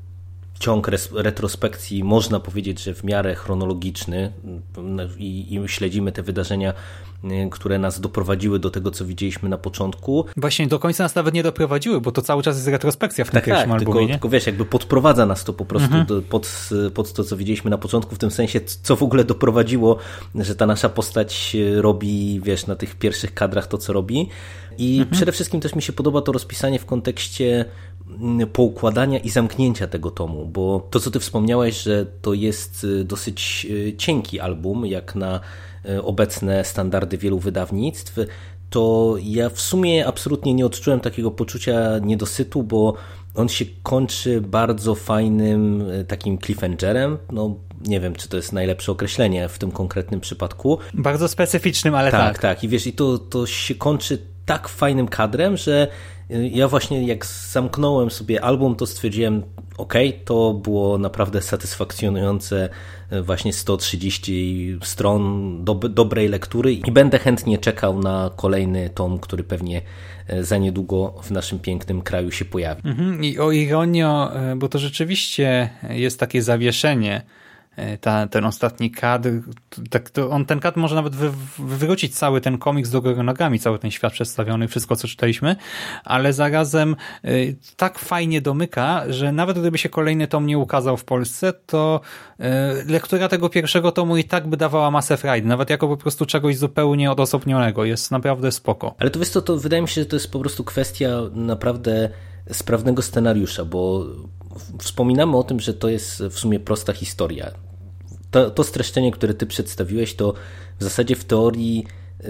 ciąg 0.60 0.88
retrospekcji, 1.14 2.04
można 2.04 2.40
powiedzieć, 2.40 2.84
że 2.84 2.94
w 2.94 3.04
miarę 3.04 3.36
chronologiczny 3.36 4.34
i, 5.18 5.56
i 5.56 5.68
śledzimy 5.68 6.12
te 6.12 6.24
wydarzenia 6.24 6.74
które 7.52 7.80
nas 7.80 8.00
doprowadziły 8.00 8.60
do 8.60 8.70
tego, 8.70 8.92
co 8.92 9.06
widzieliśmy 9.06 9.50
na 9.50 9.58
początku. 9.58 10.26
Właśnie 10.38 10.68
do 10.68 10.80
końca 10.80 11.04
nas 11.04 11.16
nawet 11.16 11.34
nie 11.34 11.44
doprowadziły, 11.44 12.02
bo 12.02 12.12
to 12.12 12.22
cały 12.22 12.44
czas 12.44 12.56
jest 12.56 12.68
retrospekcja 12.68 13.26
w 13.26 13.28
tym 13.28 13.34
tak, 13.34 13.46
pierwszym 13.46 13.70
tak, 13.70 13.80
albumie. 13.80 13.94
Tylko, 13.94 14.08
nie? 14.08 14.14
tylko 14.14 14.30
wiesz, 14.30 14.46
jakby 14.46 14.66
podprowadza 14.66 15.26
nas 15.26 15.44
to 15.44 15.54
po 15.54 15.66
prostu 15.66 15.86
mhm. 15.86 16.06
do, 16.06 16.22
pod, 16.22 16.70
pod 16.94 17.14
to, 17.14 17.24
co 17.24 17.38
widzieliśmy 17.38 17.72
na 17.72 17.78
początku, 17.78 18.16
w 18.16 18.20
tym 18.20 18.32
sensie, 18.32 18.62
co 18.84 18.96
w 18.96 19.04
ogóle 19.04 19.24
doprowadziło, 19.24 19.98
że 20.36 20.56
ta 20.56 20.66
nasza 20.66 20.90
postać 20.90 21.58
robi, 21.76 22.42
wiesz, 22.44 22.68
na 22.68 22.76
tych 22.76 22.96
pierwszych 22.96 23.34
kadrach 23.34 23.68
to, 23.68 23.78
co 23.78 23.94
robi. 23.94 24.30
I 24.78 24.98
mhm. 24.98 25.10
przede 25.16 25.32
wszystkim 25.32 25.62
też 25.62 25.76
mi 25.76 25.82
się 25.82 25.94
podoba 25.94 26.22
to 26.22 26.32
rozpisanie 26.32 26.80
w 26.80 26.86
kontekście 26.86 27.66
poukładania 28.54 29.20
i 29.20 29.30
zamknięcia 29.30 29.88
tego 29.88 30.12
tomu, 30.12 30.46
bo 30.46 30.88
to, 30.90 31.00
co 31.00 31.12
ty 31.12 31.20
wspomniałeś, 31.20 31.82
że 31.82 32.06
to 32.22 32.34
jest 32.34 32.84
y, 32.84 33.04
dosyć 33.04 33.68
y, 33.70 33.94
cienki 33.98 34.40
album, 34.40 34.86
jak 34.86 35.16
na 35.16 35.40
obecne 36.04 36.66
standardy 36.66 37.18
wielu 37.18 37.40
wydawnictw, 37.40 38.16
to 38.70 39.16
ja 39.24 39.50
w 39.50 39.62
sumie 39.62 40.08
absolutnie 40.08 40.54
nie 40.54 40.66
odczułem 40.66 41.00
takiego 41.00 41.32
poczucia 41.32 42.00
niedosytu, 42.00 42.64
bo 42.64 42.94
on 43.36 43.50
się 43.50 43.66
kończy 43.84 44.42
bardzo 44.42 44.96
fajnym 44.96 45.84
takim 46.08 46.38
cliffhangerem. 46.38 47.18
No, 47.32 47.56
nie 47.86 48.00
wiem, 48.00 48.16
czy 48.16 48.30
to 48.30 48.38
jest 48.38 48.54
najlepsze 48.54 48.92
określenie 48.92 49.50
w 49.50 49.58
tym 49.58 49.72
konkretnym 49.72 50.20
przypadku. 50.20 50.78
Bardzo 50.94 51.28
specyficznym, 51.28 51.96
ale 51.96 52.12
tak. 52.12 52.22
Tak, 52.22 52.42
tak. 52.42 52.64
I 52.64 52.68
wiesz, 52.68 52.88
i 52.88 52.94
to, 52.94 53.18
to 53.18 53.46
się 53.46 53.76
kończy 53.76 54.18
tak 54.52 54.68
fajnym 54.68 55.08
kadrem, 55.08 55.58
że 55.58 55.88
e, 56.30 56.48
ja 56.48 56.68
właśnie 56.68 57.08
jak 57.08 57.26
zamknąłem 57.26 58.12
sobie 58.12 58.44
album, 58.44 58.76
to 58.76 58.86
stwierdziłem, 58.86 59.44
ok, 59.78 59.94
to 60.26 60.54
było 60.54 60.98
naprawdę 60.98 61.42
satysfakcjonujące 61.42 62.70
właśnie 63.22 63.54
130 63.54 64.78
stron 64.84 65.64
do, 65.64 65.74
dobrej 65.74 66.28
lektury 66.28 66.74
i 66.74 66.92
będę 66.92 67.20
chętnie 67.20 67.58
czekał 67.58 68.00
na 68.00 68.32
kolejny 68.36 68.90
tom, 68.90 69.20
który 69.20 69.44
pewnie 69.44 69.82
e, 70.28 70.44
za 70.44 70.58
niedługo 70.58 71.14
w 71.24 71.32
naszym 71.32 71.60
pięknym 71.60 72.02
kraju 72.02 72.32
się 72.32 72.46
pojawi. 72.46 72.82
Mhm. 72.86 73.24
I 73.24 73.40
o 73.40 73.52
ironio, 73.52 74.32
bo 74.56 74.70
to 74.70 74.80
rzeczywiście 74.80 75.70
jest 75.90 76.20
takie 76.20 76.42
zawieszenie 76.42 77.22
ta, 78.02 78.28
ten 78.28 78.46
ostatni 78.46 78.92
kadr, 78.92 79.30
tak, 79.90 80.10
to 80.10 80.30
on 80.30 80.46
ten 80.46 80.60
kadr 80.60 80.78
może 80.78 80.96
nawet 80.96 81.16
wy, 81.16 81.32
wywrócić 81.60 82.16
cały 82.16 82.42
ten 82.42 82.58
komiks 82.58 82.90
do 82.90 83.02
góry 83.02 83.24
nogami, 83.24 83.60
cały 83.60 83.80
ten 83.80 83.92
świat 83.92 84.14
przedstawiony, 84.14 84.68
wszystko 84.68 84.96
co 84.96 85.08
czytaliśmy, 85.08 85.56
ale 86.04 86.34
zarazem 86.34 86.96
y, 87.26 87.56
tak 87.76 88.00
fajnie 88.00 88.42
domyka, 88.42 89.04
że 89.10 89.32
nawet 89.32 89.60
gdyby 89.60 89.78
się 89.78 89.90
kolejny 89.90 90.28
tom 90.28 90.46
nie 90.46 90.58
ukazał 90.58 90.98
w 90.98 91.04
Polsce, 91.04 91.54
to 91.54 92.02
y, 92.40 92.44
lektura 92.92 93.28
tego 93.28 93.50
pierwszego 93.50 93.92
tomu 93.92 94.18
i 94.18 94.24
tak 94.24 94.48
by 94.48 94.58
dawała 94.58 94.92
masę 94.92 95.18
frajdy, 95.18 95.48
nawet 95.48 95.70
jako 95.70 95.88
po 95.88 95.98
prostu 95.98 96.26
czegoś 96.26 96.58
zupełnie 96.58 97.12
odosobnionego, 97.12 97.86
jest 97.86 98.12
naprawdę 98.12 98.52
spoko. 98.52 98.96
Ale 99.00 99.10
to 99.10 99.20
wiesz 99.20 99.30
co, 99.30 99.42
to 99.42 99.58
wydaje 99.58 99.82
mi 99.82 99.88
się, 99.88 100.02
że 100.02 100.06
to 100.06 100.16
jest 100.16 100.32
po 100.32 100.40
prostu 100.40 100.64
kwestia 100.64 101.10
naprawdę 101.34 102.10
sprawnego 102.52 103.02
scenariusza, 103.02 103.66
bo 103.66 104.06
wspominamy 104.80 105.38
o 105.38 105.44
tym, 105.44 105.60
że 105.60 105.74
to 105.74 105.90
jest 105.90 106.24
w 106.24 106.40
sumie 106.40 106.60
prosta 106.60 106.94
historia. 106.94 107.52
To, 108.32 108.50
to 108.50 108.64
streszczenie, 108.64 109.12
które 109.12 109.34
ty 109.34 109.46
przedstawiłeś, 109.46 110.16
to 110.16 110.34
w 110.80 110.84
zasadzie 110.84 111.16
w 111.16 111.26
teorii 111.26 111.86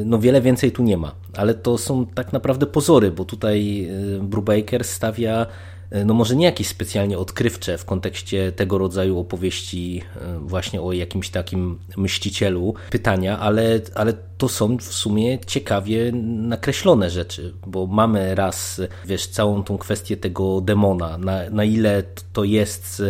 no 0.05 0.19
wiele 0.19 0.41
więcej 0.41 0.71
tu 0.71 0.83
nie 0.83 0.97
ma, 0.97 1.15
ale 1.33 1.53
to 1.53 1.77
są 1.77 2.05
tak 2.05 2.33
naprawdę 2.33 2.65
pozory, 2.65 3.11
bo 3.11 3.25
tutaj 3.25 3.87
y, 4.15 4.19
Brubaker 4.23 4.83
stawia 4.83 5.45
E, 5.45 5.70
no 6.05 6.13
może 6.13 6.35
nie 6.35 6.45
jakieś 6.45 6.67
specjalnie 6.67 7.17
odkrywcze 7.17 7.77
w 7.77 7.85
kontekście 7.85 8.51
tego 8.51 8.77
rodzaju 8.77 9.19
opowieści 9.19 10.01
e, 10.15 10.39
właśnie 10.39 10.81
o 10.81 10.93
jakimś 10.93 11.29
takim 11.29 11.79
myślicielu 11.97 12.73
pytania, 12.89 13.39
ale, 13.39 13.79
ale 13.95 14.13
to 14.37 14.49
są 14.49 14.77
w 14.77 14.83
sumie 14.83 15.39
ciekawie 15.39 16.11
nakreślone 16.11 17.09
rzeczy, 17.09 17.53
bo 17.67 17.87
mamy 17.87 18.35
raz, 18.35 18.81
wiesz, 19.05 19.27
całą 19.27 19.63
tą 19.63 19.77
kwestię 19.77 20.17
tego 20.17 20.61
demona, 20.61 21.17
na, 21.17 21.49
na 21.49 21.63
ile 21.63 22.03
to 22.33 22.43
jest 22.43 23.03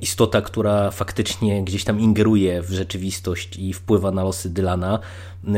istota, 0.00 0.42
która 0.42 0.90
faktycznie 0.90 1.64
gdzieś 1.64 1.84
tam 1.84 2.00
ingeruje 2.00 2.62
w 2.62 2.70
rzeczywistość 2.70 3.56
i 3.56 3.72
wpływa 3.72 4.10
na 4.10 4.24
losy 4.24 4.50
Dylana. 4.50 4.98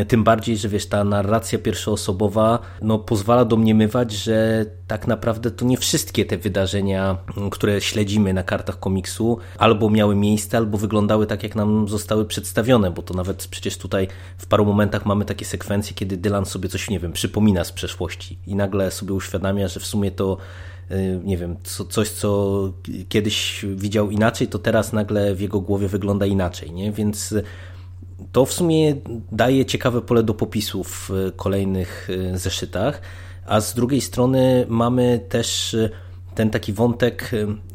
Tym 0.09 0.25
bardziej, 0.25 0.57
że 0.57 0.69
wiesz, 0.69 0.87
ta 0.87 1.05
narracja 1.05 1.59
pierwszoosobowa 1.59 2.59
no, 2.83 2.99
pozwala 2.99 3.45
domniemywać, 3.45 4.13
że 4.13 4.67
tak 4.87 5.07
naprawdę 5.07 5.51
to 5.51 5.65
nie 5.65 5.77
wszystkie 5.77 6.25
te 6.25 6.39
wydarzenia, 6.39 7.17
które 7.51 7.81
śledzimy 7.81 8.33
na 8.33 8.43
kartach 8.43 8.79
komiksu, 8.81 9.39
albo 9.59 9.91
miały 9.91 10.17
miejsce, 10.17 10.57
albo 10.57 10.79
wyglądały 10.79 11.27
tak, 11.27 11.43
jak 11.43 11.55
nam 11.55 11.89
zostały 11.89 12.25
przedstawione, 12.25 12.91
bo 12.91 13.03
to 13.03 13.15
nawet 13.15 13.47
przecież 13.47 13.79
tutaj 13.79 14.09
w 14.39 14.47
paru 14.47 14.65
momentach 14.65 15.07
mamy 15.07 15.25
takie 15.25 15.45
sekwencje, 15.45 15.95
kiedy 15.95 16.17
Dylan 16.17 16.45
sobie 16.45 16.69
coś, 16.69 16.91
nie 16.91 17.01
wiem, 17.01 17.13
przypomina 17.13 17.65
z 17.65 17.73
przeszłości 17.73 18.39
i 18.47 18.55
nagle 18.55 18.91
sobie 18.91 19.15
uświadamia, 19.15 19.69
że 19.69 19.81
w 19.81 19.87
sumie 19.87 20.11
to 20.11 20.37
Y, 20.37 20.70
nie 21.25 21.37
wiem, 21.37 21.57
co, 21.63 21.85
coś, 21.85 22.11
co 22.11 22.73
kiedyś 23.09 23.65
widział 23.75 24.11
inaczej, 24.11 24.49
to 24.49 24.59
teraz 24.59 24.93
nagle 24.93 25.35
w 25.35 25.41
jego 25.41 25.61
głowie 25.61 25.89
wygląda 25.89 26.27
inaczej, 26.27 26.73
nie? 26.73 26.93
Więc 26.93 27.35
to 28.33 28.45
w 28.45 28.53
sumie 28.53 28.97
daje 29.33 29.67
ciekawe 29.67 30.03
pole 30.03 30.23
do 30.23 30.35
popisu 30.35 30.85
w 30.85 31.11
kolejnych 31.37 32.11
y, 32.11 32.39
zeszytach, 32.39 33.01
a 33.47 33.61
z 33.61 33.75
drugiej 33.75 34.01
strony 34.01 34.67
mamy 34.69 35.21
też 35.29 35.77
ten 36.35 36.51
taki 36.51 36.73
wątek 36.73 37.31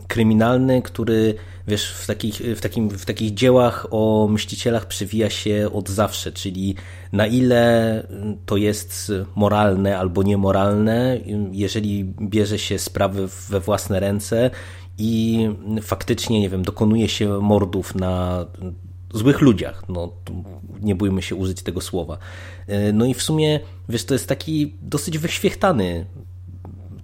kryminalny, 0.07 0.81
który 0.81 1.36
wiesz, 1.67 1.91
w 1.91 2.07
takich, 2.07 2.36
w, 2.36 2.62
takim, 2.62 2.89
w 2.89 3.05
takich 3.05 3.34
dziełach 3.34 3.88
o 3.91 4.27
myślicielach 4.31 4.86
przewija 4.86 5.29
się 5.29 5.69
od 5.74 5.89
zawsze, 5.89 6.31
czyli 6.31 6.75
na 7.12 7.27
ile 7.27 8.07
to 8.45 8.57
jest 8.57 9.12
moralne 9.36 9.98
albo 9.98 10.24
niemoralne, 10.24 11.19
jeżeli 11.51 12.03
bierze 12.22 12.60
się 12.60 12.79
sprawy 12.79 13.27
we 13.50 13.60
własne 13.60 14.00
ręce 14.00 14.51
i 14.98 15.50
faktycznie, 15.81 16.39
nie 16.39 16.50
wiem, 16.50 16.63
dokonuje 16.63 17.10
się 17.10 17.39
mordów 17.41 17.95
na 17.95 18.45
złych 19.13 19.41
ludziach, 19.41 19.84
no 19.89 20.12
nie 20.81 20.95
bójmy 20.95 21.22
się 21.22 21.36
użyć 21.36 21.62
tego 21.62 21.81
słowa. 21.81 22.17
No 22.93 23.05
i 23.05 23.13
w 23.13 23.24
sumie, 23.24 23.60
wiesz, 23.89 24.05
to 24.05 24.13
jest 24.13 24.27
taki 24.27 24.74
dosyć 24.81 25.17
wyświechtany 25.17 26.05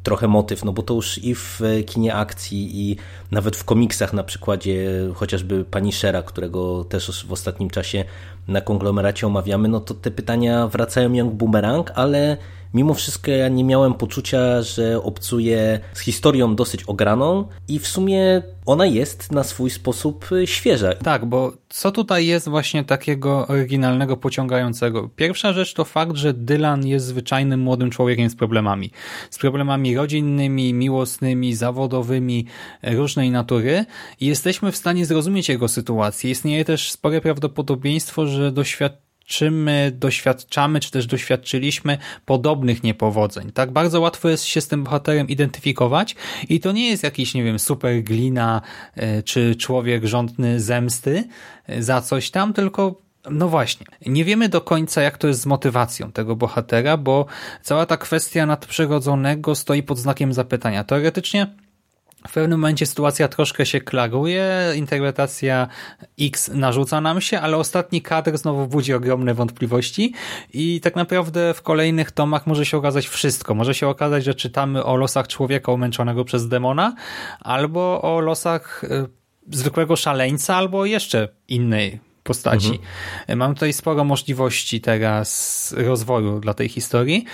trochę 0.03 0.27
motyw, 0.27 0.65
no 0.65 0.74
bo 0.74 0.84
to 0.84 0.93
już 0.93 1.17
i 1.17 1.36
w 1.36 1.62
kinie 1.86 2.15
akcji 2.15 2.89
i 2.89 2.98
nawet 3.31 3.55
w 3.55 3.63
komiksach 3.63 4.13
na 4.13 4.24
przykładzie 4.24 4.89
chociażby 5.15 5.65
Punishera, 5.65 6.24
którego 6.24 6.84
też 6.84 7.25
w 7.27 7.31
ostatnim 7.31 7.70
czasie 7.70 8.05
na 8.48 8.62
konglomeracie 8.62 9.27
omawiamy, 9.27 9.67
no 9.67 9.79
to 9.79 9.93
te 9.93 10.12
pytania 10.12 10.67
wracają 10.67 11.13
jak 11.13 11.27
bumerang, 11.27 11.91
ale 11.96 12.38
mimo 12.74 12.94
wszystko 12.94 13.32
ja 13.32 13.48
nie 13.48 13.63
miałem 13.63 13.94
poczucia, 13.94 14.62
że 14.62 15.04
obcuję 15.04 15.80
z 15.94 16.00
historią 16.00 16.56
dosyć 16.56 16.84
ograną 16.84 17.48
i 17.68 17.80
w 17.80 17.88
sumie 17.88 18.42
ona 18.66 18.86
jest 18.86 19.32
na 19.32 19.44
swój 19.44 19.70
sposób 19.70 20.30
świeża. 20.46 20.96
Tak, 20.96 21.25
bo 21.25 21.54
co 21.70 21.92
tutaj 21.92 22.25
jest 22.28 22.50
właśnie 22.50 22.84
takiego 22.84 23.48
oryginalnego, 23.48 24.18
pociągającego? 24.18 25.10
Pierwsza 25.16 25.54
rzecz 25.54 25.74
to 25.74 25.86
fakt, 25.86 26.16
że 26.16 26.34
Dylan 26.34 26.88
jest 26.88 27.06
zwyczajnym 27.06 27.60
młodym 27.60 27.90
człowiekiem 27.90 28.30
z 28.30 28.36
problemami. 28.36 28.92
Z 29.30 29.38
problemami 29.38 29.96
rodzinnymi, 29.96 30.74
miłosnymi, 30.74 31.56
zawodowymi, 31.56 32.46
różnej 32.84 33.32
natury 33.32 33.86
i 34.20 34.25
jesteśmy 34.25 34.72
w 34.72 34.78
stanie 34.78 35.06
zrozumieć 35.06 35.50
jego 35.50 35.68
sytuację. 35.68 36.32
Istnieje 36.32 36.66
też 36.66 36.92
spore 36.92 37.22
prawdopodobieństwo, 37.22 38.28
że 38.28 38.51
doświadczenie 38.51 39.11
doświadczymy, 39.32 39.92
doświadczamy, 39.96 40.80
czy 40.80 40.92
też 40.92 41.08
doświadczyliśmy 41.08 41.98
podobnych 42.26 42.84
niepowodzeń. 42.84 43.52
Tak 43.52 43.72
bardzo 43.72 44.02
łatwo 44.02 44.30
jest 44.30 44.44
się 44.44 44.62
z 44.62 44.68
tym 44.68 44.84
bohaterem 44.84 45.28
identyfikować 45.28 46.16
i 46.50 46.60
to 46.60 46.72
nie 46.72 46.90
jest 46.90 47.04
jakiś, 47.04 47.34
nie 47.34 47.44
wiem, 47.44 47.60
super 47.60 48.04
glina, 48.04 48.62
e, 48.96 49.24
czy 49.24 49.56
człowiek 49.56 50.06
rządny 50.06 50.60
zemsty 50.60 51.24
e, 51.68 51.84
za 51.84 52.02
coś 52.02 52.32
tam, 52.32 52.54
tylko 52.54 53.02
no 53.30 53.50
właśnie, 53.50 53.86
nie 54.06 54.26
wiemy 54.26 54.50
do 54.50 54.62
końca, 54.62 55.02
jak 55.02 55.18
to 55.18 55.28
jest 55.28 55.42
z 55.42 55.46
motywacją 55.46 56.12
tego 56.12 56.36
bohatera, 56.36 56.98
bo 56.98 57.26
cała 57.62 57.86
ta 57.86 57.98
kwestia 57.98 58.46
nadprzyrodzonego 58.46 59.56
stoi 59.56 59.84
pod 59.84 59.98
znakiem 59.98 60.34
zapytania. 60.34 60.84
Teoretycznie 60.84 61.48
w 62.28 62.34
pewnym 62.34 62.60
momencie 62.60 62.86
sytuacja 62.86 63.28
troszkę 63.28 63.66
się 63.66 63.82
klaruje, 63.82 64.74
interpretacja 64.75 65.68
X 66.20 66.51
narzuca 66.54 67.01
nam 67.01 67.22
się, 67.22 67.40
ale 67.40 67.58
ostatni 67.58 68.01
kadr 68.01 68.38
znowu 68.38 68.68
budzi 68.68 68.94
ogromne 68.94 69.34
wątpliwości 69.34 70.13
i 70.54 70.82
tak 70.82 70.96
naprawdę 70.96 71.54
w 71.54 71.62
kolejnych 71.62 72.12
tomach 72.12 72.48
może 72.48 72.66
się 72.66 72.78
okazać 72.78 73.08
wszystko. 73.08 73.56
Może 73.56 73.74
się 73.74 73.88
okazać, 73.88 74.24
że 74.24 74.36
czytamy 74.36 74.84
o 74.84 74.96
losach 74.96 75.28
człowieka 75.28 75.72
umęczonego 75.72 76.25
przez 76.25 76.48
demona, 76.48 76.96
albo 77.40 78.01
o 78.01 78.20
losach 78.20 78.84
e, 78.84 79.08
zwykłego 79.51 79.96
szaleńca, 79.96 80.56
albo 80.56 80.86
jeszcze 80.86 81.28
innej 81.48 82.00
postaci. 82.24 82.68
Mhm. 82.68 83.40
Mam 83.40 83.54
tutaj 83.54 83.74
sporo 83.74 84.04
możliwości 84.04 84.82
teraz 84.82 85.74
rozwoju 85.78 86.40
dla 86.40 86.54
tej 86.54 86.70
historii 86.70 87.25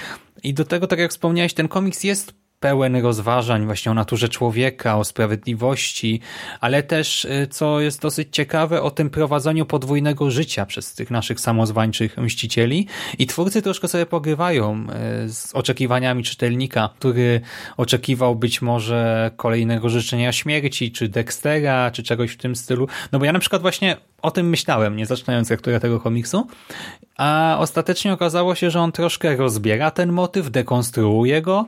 i 0.43 0.53
do 0.53 0.65
tego, 0.65 0.87
tak 0.87 0.99
jak 0.99 1.11
wspomniałeś, 1.11 1.53
ten 1.53 1.67
komiks 1.67 2.03
jest 2.03 2.33
pełen 2.59 2.95
rozważań 2.95 3.65
właśnie 3.65 3.91
o 3.91 3.95
naturze 3.95 4.29
człowieka, 4.29 4.97
o 4.97 5.03
sprawiedliwości, 5.03 6.21
ale 6.61 6.83
też, 6.83 7.25
y, 7.25 7.47
co 7.49 7.81
jest 7.81 8.01
dosyć 8.01 8.27
ciekawe, 8.31 8.81
o 8.81 8.91
tym 8.91 9.09
prowadzeniu 9.09 9.65
podwójnego 9.65 10.31
życia 10.31 10.65
przez 10.65 10.93
tych 10.93 11.11
naszych 11.11 11.39
samozwańczych 11.39 12.17
mścicieli. 12.17 12.87
I 13.19 13.27
twórcy 13.27 13.61
troszkę 13.61 13.87
sobie 13.87 14.05
pogrywają 14.05 14.87
y, 15.25 15.33
z 15.33 15.55
oczekiwaniami 15.55 16.23
czytelnika, 16.23 16.89
który 16.99 17.41
oczekiwał 17.77 18.35
być 18.35 18.61
może 18.61 19.31
kolejnego 19.35 19.89
życzenia 19.89 20.31
śmierci, 20.31 20.91
czy 20.91 21.09
Dextera, 21.09 21.91
czy 21.91 22.03
czegoś 22.03 22.31
w 22.31 22.37
tym 22.37 22.55
stylu. 22.55 22.87
No 23.11 23.19
bo 23.19 23.25
ja 23.25 23.31
na 23.31 23.39
przykład 23.39 23.61
właśnie 23.61 23.97
o 24.21 24.31
tym 24.31 24.49
myślałem, 24.49 24.95
nie 24.95 25.05
zaczynając 25.05 25.49
lekturę 25.49 25.79
tego 25.79 25.99
komiksu, 25.99 26.47
a 27.17 27.57
ostatecznie 27.59 28.13
okazało 28.13 28.55
się, 28.55 28.69
że 28.69 28.79
on 28.79 28.91
troszkę 28.91 29.35
rozbiera 29.35 29.91
ten 29.91 30.11
motyw, 30.11 30.51
dekonstruuje 30.51 31.41
go. 31.41 31.67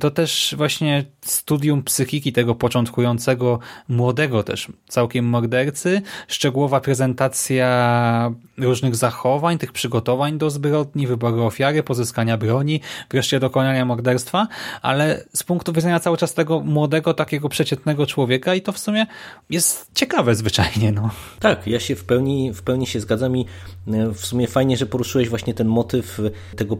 To 0.00 0.10
też 0.10 0.54
właśnie 0.58 1.04
studium 1.20 1.82
psychiki 1.82 2.32
tego 2.32 2.54
początkującego, 2.54 3.58
młodego 3.88 4.42
też 4.42 4.68
całkiem 4.88 5.24
mordercy, 5.24 6.02
szczegółowa 6.28 6.80
prezentacja 6.80 8.32
różnych 8.58 8.96
zachowań, 8.96 9.58
tych 9.58 9.72
przygotowań 9.72 10.38
do 10.38 10.50
zbrodni, 10.50 11.06
wyboru 11.06 11.44
ofiary, 11.44 11.82
pozyskania 11.82 12.36
broni, 12.36 12.80
wreszcie 13.10 13.40
dokonania 13.40 13.84
morderstwa, 13.84 14.48
ale 14.82 15.24
z 15.34 15.42
punktu 15.42 15.72
widzenia 15.72 16.00
cały 16.00 16.16
czas 16.16 16.34
tego 16.34 16.60
młodego, 16.60 17.14
takiego 17.14 17.48
przeciętnego 17.48 18.06
człowieka 18.06 18.54
i 18.54 18.62
to 18.62 18.72
w 18.72 18.78
sumie 18.78 19.06
jest 19.50 19.90
ciekawe 19.94 20.34
zwyczajnie. 20.34 20.92
No. 20.92 21.10
Tak, 21.40 21.66
ja 21.66 21.80
się 21.80 21.96
w 21.96 22.04
pełni, 22.04 22.52
w 22.52 22.62
pełni 22.62 22.86
się 22.86 23.00
zgadzam 23.00 23.36
i 23.36 23.46
e, 23.88 24.08
w 24.14 24.26
sumie 24.26 24.46
fajnie, 24.46 24.76
że 24.80 24.86
poruszyłeś 24.86 25.28
właśnie 25.28 25.54
ten 25.54 25.68
motyw 25.68 26.20
tego, 26.56 26.76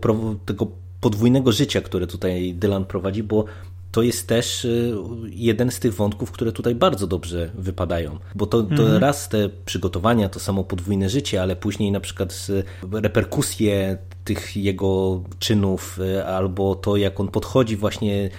tego 0.47 0.66
podwójnego 1.00 1.52
życia, 1.52 1.80
które 1.80 2.07
tutaj 2.07 2.54
Dylan 2.54 2.85
prowadzi, 2.85 3.23
bo 3.23 3.45
to 3.92 4.02
jest 4.02 4.28
też 4.28 4.64
y, 4.64 4.97
jeden 5.30 5.71
z 5.71 5.80
tych 5.80 5.95
wątków, 5.95 6.33
które 6.33 6.52
tutaj 6.52 6.75
bardzo 6.75 7.07
dobrze 7.07 7.50
wypadają. 7.54 8.19
Bo 8.35 8.47
to, 8.47 8.62
to 8.62 8.83
mhm. 8.83 8.99
raz 8.99 9.28
te 9.28 9.49
przygotowania, 9.64 10.28
to 10.28 10.40
samo 10.40 10.64
podwójne 10.64 11.11
życie, 11.11 11.42
ale 11.42 11.57
później 11.57 11.92
na 11.92 12.00
przykład 12.00 12.47
reperkusje 12.92 13.99
tych 14.25 14.57
jego 14.57 15.23
czynów, 15.38 15.99
albo 16.26 16.75
to, 16.75 16.97
jak 16.97 17.21
on 17.21 17.28
podchodzi 17.28 17.76
właśnie 17.76 18.30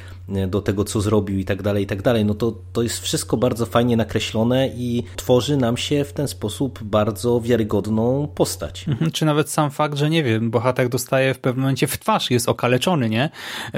do 0.47 0.61
tego, 0.61 0.83
co 0.83 1.01
zrobił 1.01 1.39
i 1.39 1.45
tak 1.45 1.61
dalej, 1.61 1.83
i 1.83 1.87
tak 1.87 2.01
dalej, 2.01 2.25
no 2.25 2.33
to, 2.33 2.53
to 2.73 2.83
jest 2.83 2.99
wszystko 2.99 3.37
bardzo 3.37 3.65
fajnie 3.65 3.97
nakreślone 3.97 4.67
i 4.67 5.03
tworzy 5.15 5.57
nam 5.57 5.77
się 5.77 6.03
w 6.03 6.13
ten 6.13 6.27
sposób 6.27 6.83
bardzo 6.83 7.41
wiarygodną 7.41 8.27
postać. 8.35 8.87
Mhm, 8.87 9.11
czy 9.11 9.25
nawet 9.25 9.49
sam 9.49 9.71
fakt, 9.71 9.97
że 9.97 10.09
nie 10.09 10.23
wiem, 10.23 10.51
bohater 10.51 10.89
dostaje 10.89 11.33
w 11.33 11.39
pewnym 11.39 11.61
momencie 11.61 11.87
w 11.87 11.97
twarz, 11.97 12.31
jest 12.31 12.49
okaleczony, 12.49 13.09
nie? 13.09 13.29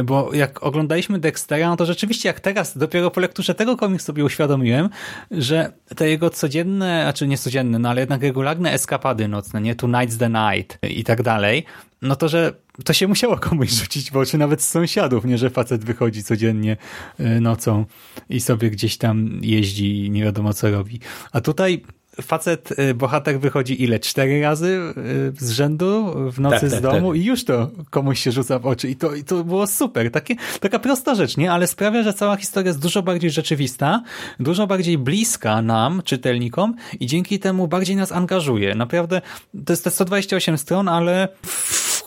Bo 0.04 0.34
jak 0.34 0.64
oglądaliśmy 0.64 1.20
Dextera, 1.20 1.70
no 1.70 1.76
to 1.76 1.86
rzeczywiście 1.86 2.30
jak 2.30 2.40
teraz, 2.40 2.78
dopiero 2.78 3.12
po 3.12 3.20
lekturze 3.22 3.56
tego 3.56 3.78
komiksu 3.78 4.06
sobie 4.06 4.26
uświadomiłem, 4.26 4.90
że 5.32 5.74
te 5.96 6.10
jego 6.10 6.30
codzienne, 6.30 7.08
a 7.08 7.14
czy 7.14 7.28
nie 7.28 7.38
codzienne, 7.38 7.80
no 7.80 7.90
ale 7.90 8.02
jednak 8.02 8.22
regularne 8.22 8.72
eskapady 8.72 9.28
nocne, 9.28 9.62
nie? 9.62 9.76
Tonight's 9.76 10.18
the 10.18 10.30
night 10.30 10.78
i 10.84 11.04
tak 11.04 11.24
dalej, 11.24 11.66
no 12.04 12.16
to, 12.16 12.30
że 12.30 12.54
to 12.86 12.94
się 12.94 13.08
musiało 13.08 13.38
komuś 13.38 13.70
rzucić 13.82 14.12
w 14.12 14.18
oczy, 14.18 14.38
nawet 14.38 14.62
z 14.62 14.70
sąsiadów, 14.70 15.26
nie, 15.26 15.38
że 15.38 15.50
facet 15.50 15.86
wychodzi 15.86 16.24
codziennie 16.24 16.78
y, 17.20 17.42
nocą 17.42 17.86
i 18.30 18.40
sobie 18.40 18.70
gdzieś 18.70 18.98
tam 18.98 19.40
jeździ 19.42 20.06
i 20.06 20.10
nie 20.10 20.24
wiadomo 20.24 20.54
co 20.54 20.72
robi. 20.72 21.00
A 21.32 21.42
tutaj 21.42 21.84
facet, 22.22 22.80
y, 22.80 22.94
bohater 22.94 23.40
wychodzi 23.40 23.84
ile? 23.84 24.00
Cztery 24.00 24.42
razy 24.42 24.82
y, 25.38 25.46
z 25.46 25.52
rzędu 25.52 26.14
w 26.32 26.40
nocy 26.40 26.60
tak, 26.60 26.70
z 26.70 26.74
tak, 26.74 26.82
domu 26.82 27.12
tak. 27.12 27.22
i 27.22 27.26
już 27.26 27.46
to 27.46 27.72
komuś 27.90 28.20
się 28.20 28.32
rzuca 28.32 28.60
w 28.60 28.66
oczy 28.66 28.90
i 28.90 28.96
to, 28.96 29.16
i 29.16 29.24
to 29.24 29.44
było 29.44 29.68
super. 29.68 30.12
Takie, 30.12 30.36
taka 30.60 30.80
prosta 30.80 31.16
rzecz, 31.16 31.38
nie? 31.38 31.52
Ale 31.52 31.68
sprawia, 31.68 32.04
że 32.04 32.14
cała 32.14 32.36
historia 32.36 32.68
jest 32.68 32.82
dużo 32.82 33.02
bardziej 33.04 33.32
rzeczywista, 33.32 34.04
dużo 34.40 34.68
bardziej 34.68 34.98
bliska 34.98 35.62
nam, 35.62 36.02
czytelnikom 36.06 36.76
i 37.00 37.06
dzięki 37.06 37.40
temu 37.40 37.68
bardziej 37.68 37.96
nas 37.96 38.12
angażuje. 38.12 38.76
Naprawdę, 38.76 39.22
to 39.66 39.74
jest 39.74 39.84
te 39.84 39.92
128 39.92 40.58
stron, 40.58 40.88
ale 40.88 41.28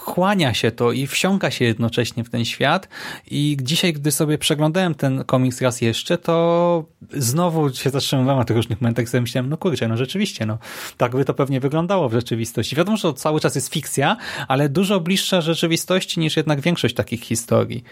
wchłania 0.07 0.55
się 0.55 0.71
to 0.71 0.93
i 0.93 1.07
wsiąka 1.07 1.51
się 1.51 1.65
jednocześnie 1.65 2.25
w 2.25 2.31
ten 2.31 2.45
świat 2.45 2.89
i 3.31 3.57
dzisiaj, 3.63 3.93
gdy 3.93 4.13
sobie 4.13 4.39
przeglądałem 4.39 4.95
ten 4.95 5.25
komiks 5.25 5.61
raz 5.61 5.81
jeszcze, 5.81 6.19
to 6.19 6.85
znowu 7.13 7.75
się 7.75 7.91
zatrzymywałem 7.91 8.39
na 8.39 8.45
tych 8.45 8.57
różnych 8.57 8.81
momentach 8.81 9.05
i 9.05 9.09
sobie 9.09 9.21
myślałem, 9.21 9.51
no 9.51 9.57
kurczę, 9.57 9.89
no 9.89 9.97
rzeczywiście, 9.97 10.47
no 10.47 10.59
tak 10.97 11.13
by 11.13 11.25
to 11.25 11.35
pewnie 11.35 11.61
wyglądało 11.61 12.09
w 12.09 12.13
rzeczywistości. 12.13 12.77
Wiadomo, 12.77 12.97
że 12.97 13.03
to 13.03 13.13
cały 13.13 13.41
czas 13.41 13.55
jest 13.55 13.73
fikcja, 13.73 14.17
ale 14.49 14.69
dużo 14.69 15.01
bliższa 15.01 15.41
rzeczywistości 15.41 16.21
niż 16.21 16.37
jednak 16.37 16.61
większość 16.61 16.95
takich 16.95 17.21
historii. 17.21 17.85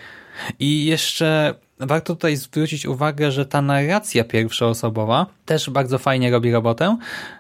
I 0.58 0.84
jeszcze 0.84 1.54
warto 1.80 2.14
tutaj 2.14 2.36
zwrócić 2.36 2.86
uwagę, 2.86 3.32
że 3.32 3.46
ta 3.46 3.62
narracja 3.62 4.24
pierwszoosobowa 4.24 5.26
też 5.44 5.70
bardzo 5.70 5.98
fajnie 5.98 6.30
robi 6.30 6.52
robotę, 6.52 6.96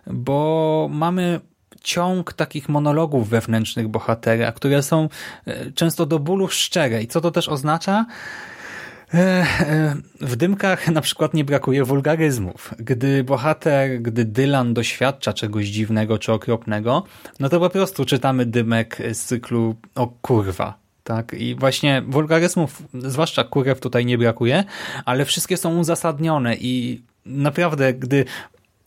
bo 0.06 0.88
mamy 0.90 1.40
ciąg 1.84 2.32
takich 2.32 2.68
monologów 2.68 3.28
wewnętrznych 3.28 3.88
bohatera, 3.88 4.52
które 4.52 4.82
są 4.82 5.08
e, 5.46 5.70
często 5.70 6.06
do 6.06 6.18
bólu 6.18 6.48
szczere. 6.48 7.02
I 7.02 7.06
co 7.06 7.20
to 7.20 7.30
też 7.30 7.48
oznacza? 7.48 8.06
E, 9.14 9.18
e, 9.60 9.96
w 10.20 10.36
dymkach 10.36 10.88
na 10.88 11.00
przykład 11.00 11.34
nie 11.34 11.44
brakuje 11.44 11.84
wulgaryzmów. 11.84 12.74
Gdy 12.78 13.24
bohater, 13.24 14.02
gdy 14.02 14.24
Dylan 14.24 14.74
doświadcza 14.74 15.32
czegoś 15.32 15.66
dziwnego 15.66 16.18
czy 16.18 16.32
okropnego, 16.32 17.04
no 17.40 17.48
to 17.48 17.60
po 17.60 17.70
prostu 17.70 18.04
czytamy 18.04 18.46
dymek 18.46 18.98
z 19.12 19.24
cyklu 19.24 19.76
o 19.94 20.06
kurwa. 20.06 20.84
Tak, 21.04 21.34
i 21.34 21.54
właśnie 21.54 22.02
wulgaryzmów, 22.08 22.82
zwłaszcza 22.94 23.44
kurew 23.44 23.80
tutaj 23.80 24.06
nie 24.06 24.18
brakuje, 24.18 24.64
ale 25.04 25.24
wszystkie 25.24 25.56
są 25.56 25.78
uzasadnione 25.78 26.56
i 26.56 27.02
naprawdę, 27.26 27.94
gdy 27.94 28.24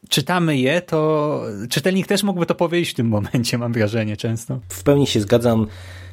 czytamy 0.09 0.57
je, 0.57 0.81
to 0.81 1.41
czytelnik 1.69 2.07
też 2.07 2.23
mógłby 2.23 2.45
to 2.45 2.55
powiedzieć 2.55 2.89
w 2.89 2.93
tym 2.93 3.07
momencie, 3.07 3.57
mam 3.57 3.73
wrażenie 3.73 4.17
często. 4.17 4.59
W 4.69 4.83
pełni 4.83 5.07
się 5.07 5.21
zgadzam 5.21 5.67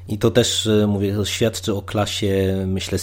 i 0.08 0.18
to 0.18 0.30
też, 0.30 0.66
e, 0.66 0.86
mówię, 0.86 1.14
to 1.14 1.24
świadczy 1.24 1.74
o 1.74 1.82
klasie, 1.82 2.64
myślę, 2.66 2.98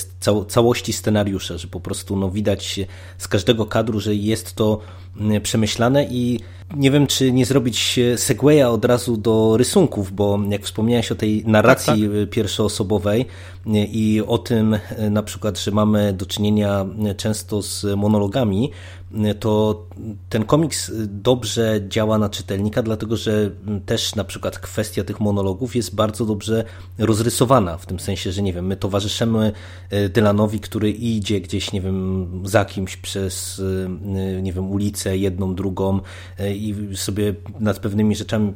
całości 0.48 0.94
scenariusza, 0.94 1.58
że 1.58 1.68
po 1.68 1.80
prostu 1.80 2.16
no, 2.16 2.32
widać 2.32 2.80
z 3.18 3.28
każdego 3.28 3.66
kadru, 3.66 4.00
że 4.00 4.16
jest 4.16 4.54
to 4.54 4.80
przemyślane 5.44 6.06
i 6.06 6.40
nie 6.76 6.92
wiem, 6.92 7.08
czy 7.08 7.32
nie 7.32 7.46
zrobić 7.46 8.00
segwaya 8.16 8.64
od 8.64 8.86
razu 8.86 9.18
do 9.18 9.58
rysunków, 9.58 10.12
bo 10.12 10.40
jak 10.50 10.64
wspomniałeś 10.64 11.12
o 11.12 11.16
tej 11.16 11.44
narracji 11.46 12.04
tak, 12.04 12.12
tak. 12.22 12.30
pierwszoosobowej 12.30 13.26
i 13.92 14.22
o 14.28 14.38
tym 14.38 14.78
na 15.10 15.24
przykład, 15.24 15.60
że 15.60 15.72
mamy 15.72 16.14
do 16.14 16.26
czynienia 16.26 16.86
często 17.18 17.62
z 17.62 17.86
monologami, 17.98 18.72
to 19.40 19.86
ten 20.30 20.46
komiks 20.46 20.92
dobrze 21.08 21.82
działa 21.90 22.18
na 22.18 22.30
czytelnika, 22.30 22.84
dlatego 22.84 23.18
że 23.18 23.52
też 23.86 24.16
na 24.16 24.24
przykład 24.24 24.60
kwestia 24.60 25.04
tych 25.04 25.20
monologów 25.20 25.76
jest 25.76 25.96
bardzo 25.96 26.26
dobrze 26.26 26.64
rozrysowana, 26.98 27.78
w 27.78 27.86
tym 27.86 28.00
sensie, 28.00 28.32
że 28.32 28.42
nie 28.42 28.54
wiem, 28.54 28.68
my 28.68 28.76
towarzyszymy 28.76 29.52
Dylanowi, 30.14 30.60
który 30.60 30.92
idzie 30.92 31.42
gdzieś, 31.42 31.72
nie 31.72 31.82
wiem, 31.82 32.28
za 32.46 32.66
kimś 32.66 32.98
przez, 32.98 33.62
nie 34.42 34.54
wiem, 34.54 34.72
ulicę, 34.72 35.18
jedną, 35.18 35.56
drugą 35.56 36.00
i 36.70 36.98
sobie 36.98 37.34
nad 37.60 37.80
pewnymi 37.80 38.16
rzeczami 38.16 38.54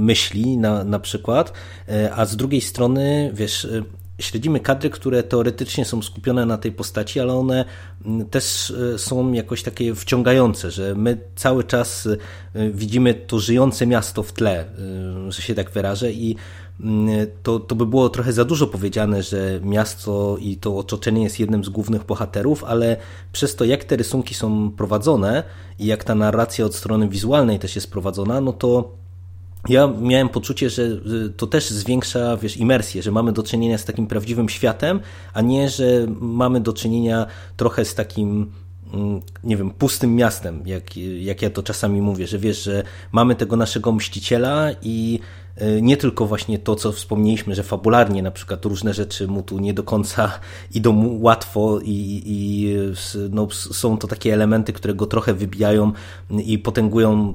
myśli 0.00 0.58
na, 0.58 0.84
na 0.84 0.98
przykład, 0.98 1.52
e, 1.88 2.14
a 2.14 2.26
z 2.26 2.36
drugiej 2.36 2.60
strony, 2.60 3.30
wiesz, 3.34 3.64
e, 3.64 3.82
śledzimy 4.18 4.60
kadry, 4.60 4.90
które 4.90 5.22
teoretycznie 5.22 5.84
są 5.84 6.02
skupione 6.02 6.46
na 6.46 6.58
tej 6.58 6.72
postaci, 6.72 7.20
ale 7.20 7.34
one 7.34 7.64
też 8.30 8.70
e, 8.70 8.98
są 8.98 9.32
jakoś 9.32 9.62
takie 9.62 9.94
wciągające, 9.94 10.70
że 10.70 10.94
my 10.94 11.18
cały 11.36 11.64
czas 11.64 12.08
widzimy 12.54 13.14
to 13.14 13.38
żyjące 13.38 13.86
miasto 13.86 14.22
w 14.22 14.32
tle, 14.32 14.64
że 15.28 15.42
się 15.42 15.54
tak 15.54 15.70
wyrażę 15.70 16.12
i 16.12 16.36
to, 17.42 17.60
to 17.60 17.74
by 17.74 17.86
było 17.86 18.08
trochę 18.08 18.32
za 18.32 18.44
dużo 18.44 18.66
powiedziane, 18.66 19.22
że 19.22 19.60
miasto 19.62 20.36
i 20.40 20.56
to 20.56 20.76
otoczenie 20.76 21.22
jest 21.22 21.40
jednym 21.40 21.64
z 21.64 21.68
głównych 21.68 22.04
bohaterów, 22.04 22.64
ale 22.64 22.96
przez 23.32 23.56
to, 23.56 23.64
jak 23.64 23.84
te 23.84 23.96
rysunki 23.96 24.34
są 24.34 24.70
prowadzone 24.70 25.42
i 25.78 25.86
jak 25.86 26.04
ta 26.04 26.14
narracja 26.14 26.64
od 26.64 26.74
strony 26.74 27.08
wizualnej 27.08 27.58
też 27.58 27.74
jest 27.74 27.90
prowadzona, 27.90 28.40
no 28.40 28.52
to 28.52 29.00
ja 29.68 29.92
miałem 30.00 30.28
poczucie, 30.28 30.70
że 30.70 30.90
to 31.36 31.46
też 31.46 31.70
zwiększa 31.70 32.36
wiesz, 32.36 32.56
imersję, 32.56 33.02
że 33.02 33.10
mamy 33.10 33.32
do 33.32 33.42
czynienia 33.42 33.78
z 33.78 33.84
takim 33.84 34.06
prawdziwym 34.06 34.48
światem, 34.48 35.00
a 35.34 35.40
nie, 35.40 35.70
że 35.70 36.06
mamy 36.20 36.60
do 36.60 36.72
czynienia 36.72 37.26
trochę 37.56 37.84
z 37.84 37.94
takim 37.94 38.52
mm, 38.94 39.20
nie 39.44 39.56
wiem, 39.56 39.70
pustym 39.70 40.16
miastem, 40.16 40.62
jak, 40.66 40.96
jak 41.20 41.42
ja 41.42 41.50
to 41.50 41.62
czasami 41.62 42.02
mówię, 42.02 42.26
że 42.26 42.38
wiesz, 42.38 42.62
że 42.62 42.82
mamy 43.12 43.34
tego 43.34 43.56
naszego 43.56 43.92
mściciela 43.92 44.66
i 44.82 45.20
nie 45.82 45.96
tylko 45.96 46.26
właśnie 46.26 46.58
to, 46.58 46.76
co 46.76 46.92
wspomnieliśmy, 46.92 47.54
że 47.54 47.62
fabularnie 47.62 48.22
na 48.22 48.30
przykład 48.30 48.64
różne 48.64 48.94
rzeczy 48.94 49.28
mu 49.28 49.42
tu 49.42 49.58
nie 49.58 49.74
do 49.74 49.82
końca 49.82 50.30
idą 50.74 50.92
mu 50.92 51.22
łatwo 51.22 51.80
i, 51.80 52.22
i 52.26 52.74
no, 53.30 53.48
są 53.50 53.98
to 53.98 54.08
takie 54.08 54.34
elementy, 54.34 54.72
które 54.72 54.94
go 54.94 55.06
trochę 55.06 55.34
wybijają 55.34 55.92
i 56.30 56.58
potęgują 56.58 57.34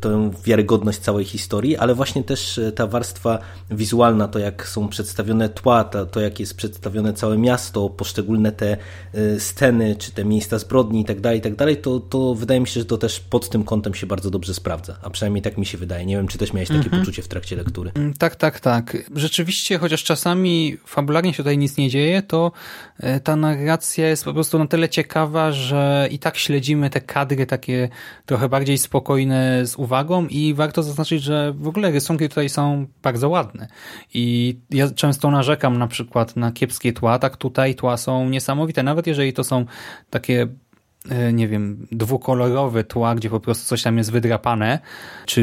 tę 0.00 0.30
wiarygodność 0.44 0.98
całej 0.98 1.24
historii, 1.24 1.76
ale 1.76 1.94
właśnie 1.94 2.24
też 2.24 2.60
ta 2.74 2.86
warstwa 2.86 3.38
wizualna, 3.70 4.28
to 4.28 4.38
jak 4.38 4.68
są 4.68 4.88
przedstawione 4.88 5.48
tła, 5.48 5.84
to, 5.84 6.06
to 6.06 6.20
jak 6.20 6.40
jest 6.40 6.56
przedstawione 6.56 7.12
całe 7.12 7.38
miasto, 7.38 7.90
poszczególne 7.90 8.52
te 8.52 8.76
e, 9.14 9.40
sceny, 9.40 9.96
czy 9.96 10.12
te 10.12 10.24
miejsca 10.24 10.58
zbrodni 10.58 11.00
i 11.00 11.04
tak 11.04 11.20
dalej, 11.20 11.38
i 11.38 11.42
tak 11.42 11.56
dalej, 11.56 11.76
to, 11.76 12.00
to 12.00 12.34
wydaje 12.34 12.60
mi 12.60 12.66
się, 12.66 12.80
że 12.80 12.86
to 12.86 12.98
też 12.98 13.20
pod 13.20 13.48
tym 13.48 13.64
kątem 13.64 13.94
się 13.94 14.06
bardzo 14.06 14.30
dobrze 14.30 14.54
sprawdza, 14.54 14.96
a 15.02 15.10
przynajmniej 15.10 15.42
tak 15.42 15.58
mi 15.58 15.66
się 15.66 15.78
wydaje. 15.78 16.06
Nie 16.06 16.16
wiem, 16.16 16.28
czy 16.28 16.38
też 16.38 16.52
miałeś 16.52 16.68
takie 16.68 16.80
mhm. 16.80 17.02
poczucie 17.02 17.22
w 17.22 17.28
trakcie 17.28 17.51
trakcie 17.52 17.56
lektury. 17.56 17.90
Mm, 17.94 18.14
tak, 18.14 18.36
tak, 18.36 18.60
tak. 18.60 18.96
Rzeczywiście, 19.14 19.78
chociaż 19.78 20.04
czasami 20.04 20.76
fabularnie 20.86 21.32
się 21.32 21.36
tutaj 21.36 21.58
nic 21.58 21.76
nie 21.76 21.90
dzieje, 21.90 22.22
to 22.22 22.52
e, 23.00 23.20
ta 23.20 23.36
narracja 23.36 24.08
jest 24.08 24.24
po 24.24 24.34
prostu 24.34 24.58
na 24.58 24.66
tyle 24.66 24.88
ciekawa, 24.88 25.52
że 25.52 26.08
i 26.10 26.18
tak 26.18 26.36
śledzimy 26.36 26.90
te 26.90 27.00
kadry 27.00 27.46
takie 27.46 27.88
trochę 28.26 28.48
bardziej 28.48 28.78
spokojne 28.78 29.66
z 29.66 29.76
uwagą 29.76 30.26
i 30.26 30.54
warto 30.54 30.82
zaznaczyć, 30.82 31.22
że 31.22 31.52
w 31.52 31.68
ogóle 31.68 31.90
rysunki 31.90 32.28
tutaj 32.28 32.48
są 32.48 32.86
bardzo 33.02 33.28
ładne. 33.28 33.68
I 34.14 34.56
ja 34.70 34.90
często 34.90 35.30
narzekam 35.30 35.78
na 35.78 35.86
przykład 35.86 36.36
na 36.36 36.52
kiepskie 36.52 36.92
tła, 36.92 37.18
tak 37.18 37.36
tutaj 37.36 37.74
tła 37.74 37.96
są 37.96 38.28
niesamowite, 38.28 38.82
nawet 38.82 39.06
jeżeli 39.06 39.32
to 39.32 39.44
są 39.44 39.64
takie 40.10 40.48
e, 41.10 41.32
nie 41.32 41.48
wiem, 41.48 41.86
dwukolorowe 41.92 42.84
tła, 42.84 43.14
gdzie 43.14 43.30
po 43.30 43.40
prostu 43.40 43.68
coś 43.68 43.82
tam 43.82 43.98
jest 43.98 44.12
wydrapane, 44.12 44.78
czy 45.26 45.42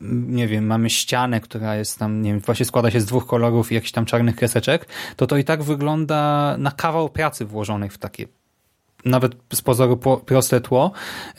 nie 0.00 0.48
wiem, 0.48 0.66
mamy 0.66 0.90
ścianę, 0.90 1.40
która 1.40 1.76
jest 1.76 1.98
tam, 1.98 2.22
nie 2.22 2.30
wiem, 2.30 2.40
właśnie 2.40 2.66
składa 2.66 2.90
się 2.90 3.00
z 3.00 3.06
dwóch 3.06 3.26
kolorów 3.26 3.72
i 3.72 3.74
jakichś 3.74 3.92
tam 3.92 4.04
czarnych 4.04 4.36
kreseczek, 4.36 4.86
to 5.16 5.26
to 5.26 5.36
i 5.36 5.44
tak 5.44 5.62
wygląda 5.62 6.54
na 6.58 6.70
kawał 6.70 7.08
pracy 7.08 7.44
włożonych 7.44 7.92
w 7.92 7.98
takie 7.98 8.26
nawet 9.06 9.36
z 9.52 9.62
pozoru 9.62 9.96
proste 10.26 10.60
tło. 10.60 10.92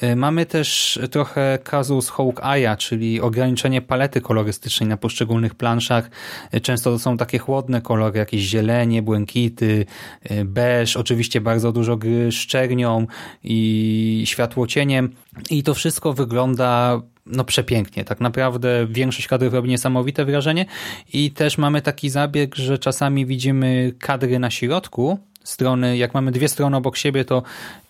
Y, 0.04 0.16
mamy 0.16 0.46
też 0.46 1.00
trochę 1.12 1.60
kazus 1.64 2.12
Hawkeye'a, 2.12 2.78
czyli 2.78 3.22
ograniczenie 3.22 3.82
palety 3.82 4.22
kolorystycznej 4.22 4.90
na 4.90 4.98
poszczególnych 4.98 5.56
planszach. 5.56 6.10
Y, 6.54 6.62
często 6.62 6.92
to 6.92 7.00
są 7.00 7.18
takie 7.18 7.38
chłodne 7.40 7.82
kolory, 7.82 8.20
jakieś 8.20 8.42
zielenie, 8.42 9.02
błękity, 9.02 9.86
y, 10.32 10.46
beż, 10.46 10.98
oczywiście 10.98 11.42
bardzo 11.42 11.72
dużo 11.72 11.98
gry 11.98 12.32
szczernią 12.32 13.08
i 13.44 14.24
światłocieniem 14.26 15.10
i 15.50 15.64
to 15.64 15.74
wszystko 15.74 16.14
wygląda 16.14 17.02
no 17.32 17.44
przepięknie. 17.44 18.06
Tak 18.06 18.20
naprawdę 18.20 18.88
większość 18.90 19.28
kadrów 19.28 19.54
robi 19.54 19.70
niesamowite 19.70 20.26
wrażenie 20.26 20.66
i 21.14 21.32
też 21.32 21.58
mamy 21.58 21.82
taki 21.82 22.10
zabieg, 22.10 22.56
że 22.56 22.80
czasami 22.80 23.26
widzimy 23.26 23.94
kadry 24.00 24.40
na 24.40 24.50
środku 24.50 25.20
strony, 25.48 25.98
jak 25.98 26.14
mamy 26.14 26.32
dwie 26.32 26.50
strony 26.50 26.78
obok 26.78 26.98
siebie, 26.98 27.26
to 27.26 27.44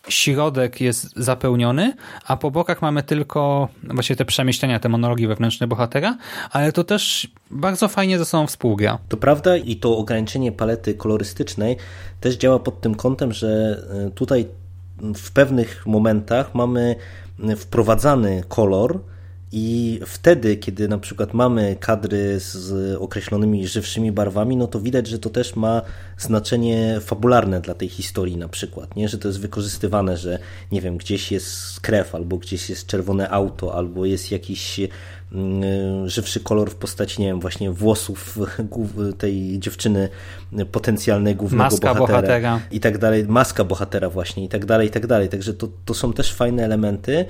środek 0.09 0.81
jest 0.81 1.13
zapełniony, 1.15 1.93
a 2.27 2.37
po 2.37 2.51
bokach 2.51 2.81
mamy 2.81 3.03
tylko 3.03 3.69
właśnie 3.83 4.15
te 4.15 4.25
przemieścienia, 4.25 4.79
te 4.79 4.89
monologi 4.89 5.27
wewnętrzne 5.27 5.67
bohatera, 5.67 6.17
ale 6.51 6.71
to 6.71 6.83
też 6.83 7.27
bardzo 7.51 7.87
fajnie 7.87 8.17
ze 8.17 8.25
sobą 8.25 8.47
współgra. 8.47 8.99
To 9.09 9.17
prawda 9.17 9.57
i 9.57 9.75
to 9.75 9.97
ograniczenie 9.97 10.51
palety 10.51 10.93
kolorystycznej 10.93 11.77
też 12.21 12.35
działa 12.35 12.59
pod 12.59 12.81
tym 12.81 12.95
kątem, 12.95 13.33
że 13.33 13.81
e, 14.07 14.11
tutaj 14.11 14.47
w 15.15 15.31
pewnych 15.31 15.85
momentach 15.85 16.55
mamy 16.55 16.95
wprowadzany 17.57 18.43
kolor, 18.47 18.99
i 19.51 19.99
wtedy, 20.05 20.57
kiedy 20.57 20.87
na 20.87 20.97
przykład 20.97 21.33
mamy 21.33 21.75
kadry 21.79 22.39
z 22.39 22.95
określonymi 22.95 23.67
żywszymi 23.67 24.11
barwami, 24.11 24.57
no 24.57 24.67
to 24.67 24.79
widać, 24.79 25.07
że 25.07 25.19
to 25.19 25.29
też 25.29 25.55
ma 25.55 25.81
znaczenie 26.17 26.99
fabularne 27.01 27.61
dla 27.61 27.73
tej 27.73 27.89
historii 27.89 28.37
na 28.37 28.47
przykład, 28.47 28.95
nie? 28.95 29.09
że 29.09 29.17
to 29.17 29.27
jest 29.27 29.39
wykorzystywane, 29.39 30.17
że 30.17 30.39
nie 30.71 30.81
wiem, 30.81 30.97
gdzieś 30.97 31.31
jest 31.31 31.79
krew, 31.79 32.15
albo 32.15 32.37
gdzieś 32.37 32.69
jest 32.69 32.87
czerwone 32.87 33.29
auto, 33.29 33.75
albo 33.75 34.05
jest 34.05 34.31
jakiś 34.31 34.79
żywszy 36.05 36.39
kolor 36.39 36.71
w 36.71 36.75
postaci, 36.75 37.21
nie 37.21 37.27
wiem, 37.27 37.39
właśnie 37.39 37.71
włosów 37.71 38.39
tej 39.17 39.59
dziewczyny 39.59 40.09
potencjalnej 40.71 41.35
głównego 41.35 41.63
Maska 41.63 41.93
bohatera, 41.93 42.21
bohatera, 42.21 42.59
i 42.71 42.79
tak 42.79 42.97
dalej, 42.97 43.25
maska 43.27 43.63
bohatera 43.63 44.09
właśnie 44.09 44.43
i 44.45 44.49
tak 44.49 44.65
dalej, 44.65 44.87
i 44.87 44.91
tak 44.91 45.07
dalej. 45.07 45.29
Także 45.29 45.53
to, 45.53 45.67
to 45.85 45.93
są 45.93 46.13
też 46.13 46.33
fajne 46.33 46.65
elementy, 46.65 47.25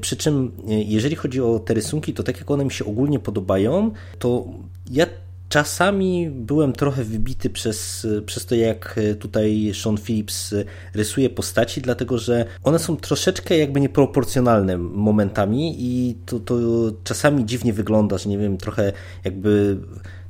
przy 0.00 0.16
czym 0.16 0.52
jeżeli 0.66 1.16
chodzi 1.16 1.40
o 1.40 1.58
te 1.58 1.74
rysunki, 1.74 2.14
to 2.14 2.22
tak 2.22 2.38
jak 2.38 2.50
one 2.50 2.64
mi 2.64 2.72
się 2.72 2.84
ogólnie 2.84 3.18
podobają, 3.18 3.90
to 4.18 4.44
ja 4.90 5.06
Czasami 5.48 6.30
byłem 6.30 6.72
trochę 6.72 7.04
wybity 7.04 7.50
przez, 7.50 8.06
przez 8.26 8.46
to, 8.46 8.54
jak 8.54 9.00
tutaj 9.20 9.72
Sean 9.82 9.96
Phillips 9.96 10.54
rysuje 10.94 11.30
postaci, 11.30 11.80
dlatego 11.80 12.18
że 12.18 12.44
one 12.62 12.78
są 12.78 12.96
troszeczkę 12.96 13.58
jakby 13.58 13.80
nieproporcjonalne 13.80 14.78
momentami 14.78 15.76
i 15.78 16.16
to, 16.26 16.40
to 16.40 16.56
czasami 17.04 17.46
dziwnie 17.46 17.72
wygląda, 17.72 18.18
że 18.18 18.30
nie 18.30 18.38
wiem, 18.38 18.56
trochę 18.56 18.92
jakby 19.24 19.76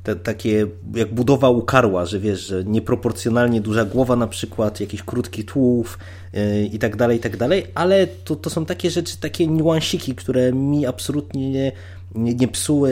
te, 0.07 0.15
takie 0.15 0.67
jak 0.95 1.13
budowa 1.13 1.49
ukarła, 1.49 2.05
że 2.05 2.19
wiesz, 2.19 2.47
że 2.47 2.63
nieproporcjonalnie 2.63 3.61
duża 3.61 3.85
głowa 3.85 4.15
na 4.15 4.27
przykład, 4.27 4.79
jakiś 4.79 5.03
krótki 5.03 5.43
tułów 5.43 5.99
yy, 6.33 6.65
i 6.65 6.79
tak 6.79 6.95
dalej, 6.95 7.17
i 7.17 7.19
tak 7.19 7.37
dalej, 7.37 7.67
ale 7.75 8.07
to, 8.07 8.35
to 8.35 8.49
są 8.49 8.65
takie 8.65 8.91
rzeczy, 8.91 9.17
takie 9.17 9.47
niuansiki, 9.47 10.15
które 10.15 10.53
mi 10.53 10.85
absolutnie 10.85 11.71
nie, 12.17 12.33
nie, 12.33 12.47
psuły 12.47 12.91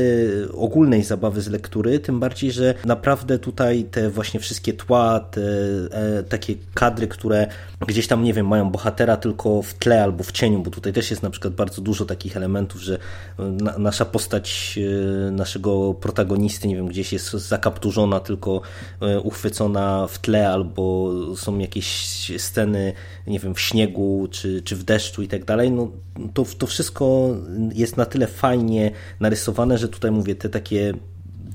ogólnej 0.54 1.04
zabawy 1.04 1.42
z 1.42 1.48
lektury, 1.48 2.00
tym 2.00 2.20
bardziej, 2.20 2.52
że 2.52 2.74
naprawdę 2.86 3.40
tutaj 3.40 3.84
te 3.84 4.10
właśnie 4.10 4.40
wszystkie 4.40 4.74
tła, 4.74 5.20
te 5.20 5.42
e, 5.92 6.24
takie 6.24 6.56
kadry, 6.74 7.08
które 7.08 7.48
gdzieś 7.88 8.08
tam, 8.08 8.24
nie 8.24 8.34
wiem, 8.34 8.48
mają 8.48 8.70
bohatera 8.70 9.18
tylko 9.18 9.62
w 9.62 9.74
tle 9.74 10.04
albo 10.04 10.24
w 10.24 10.32
cieniu, 10.32 10.60
bo 10.60 10.72
tutaj 10.72 10.94
też 10.94 11.12
jest 11.12 11.24
na 11.24 11.30
przykład 11.30 11.54
bardzo 11.54 11.82
dużo 11.82 12.06
takich 12.06 12.38
elementów, 12.38 12.82
że 12.82 12.98
na, 13.40 13.78
nasza 13.78 14.06
postać 14.06 14.80
e, 15.28 15.32
naszego 15.32 15.94
protagonisty, 15.94 16.68
nie 16.68 16.76
wiem, 16.76 16.88
gdzieś 16.88 17.14
jest 17.14 17.32
zakapturzona, 17.32 18.20
tylko 18.20 18.62
e, 19.02 19.20
uchwycona 19.20 20.08
w 20.08 20.20
tle, 20.20 20.50
albo 20.50 21.12
są 21.36 21.60
jakieś 21.60 21.86
sceny, 22.38 22.94
nie 23.28 23.40
wiem, 23.40 23.56
w 23.56 23.60
śniegu, 23.60 24.28
czy, 24.32 24.62
czy 24.62 24.76
w 24.76 24.84
deszczu 24.84 25.22
i 25.22 25.28
tak 25.28 25.46
dalej, 25.46 25.72
no 25.72 25.92
to, 26.34 26.46
to 26.58 26.68
wszystko 26.68 27.36
jest 27.74 27.98
na 27.98 28.06
tyle 28.06 28.28
fajnie 28.28 28.92
narysowane, 29.20 29.78
że 29.78 29.88
tutaj 29.88 30.12
mówię, 30.12 30.36
te 30.36 30.50
takie 30.50 30.94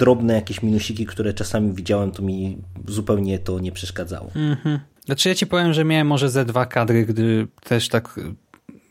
drobne 0.00 0.34
jakieś 0.34 0.62
minusiki, 0.62 1.06
które 1.06 1.34
czasami 1.34 1.72
widziałem, 1.72 2.10
to 2.10 2.22
mi 2.22 2.58
zupełnie 2.88 3.38
to 3.38 3.60
nie 3.60 3.72
przeszkadzało. 3.72 4.30
Mhm. 4.34 4.80
Znaczy 5.04 5.28
ja 5.28 5.34
ci 5.34 5.46
powiem, 5.46 5.72
że 5.72 5.84
miałem 5.84 6.06
może 6.06 6.30
ze 6.30 6.44
dwa 6.44 6.66
kadry, 6.66 7.06
gdy 7.06 7.46
też 7.64 7.88
tak 7.88 8.20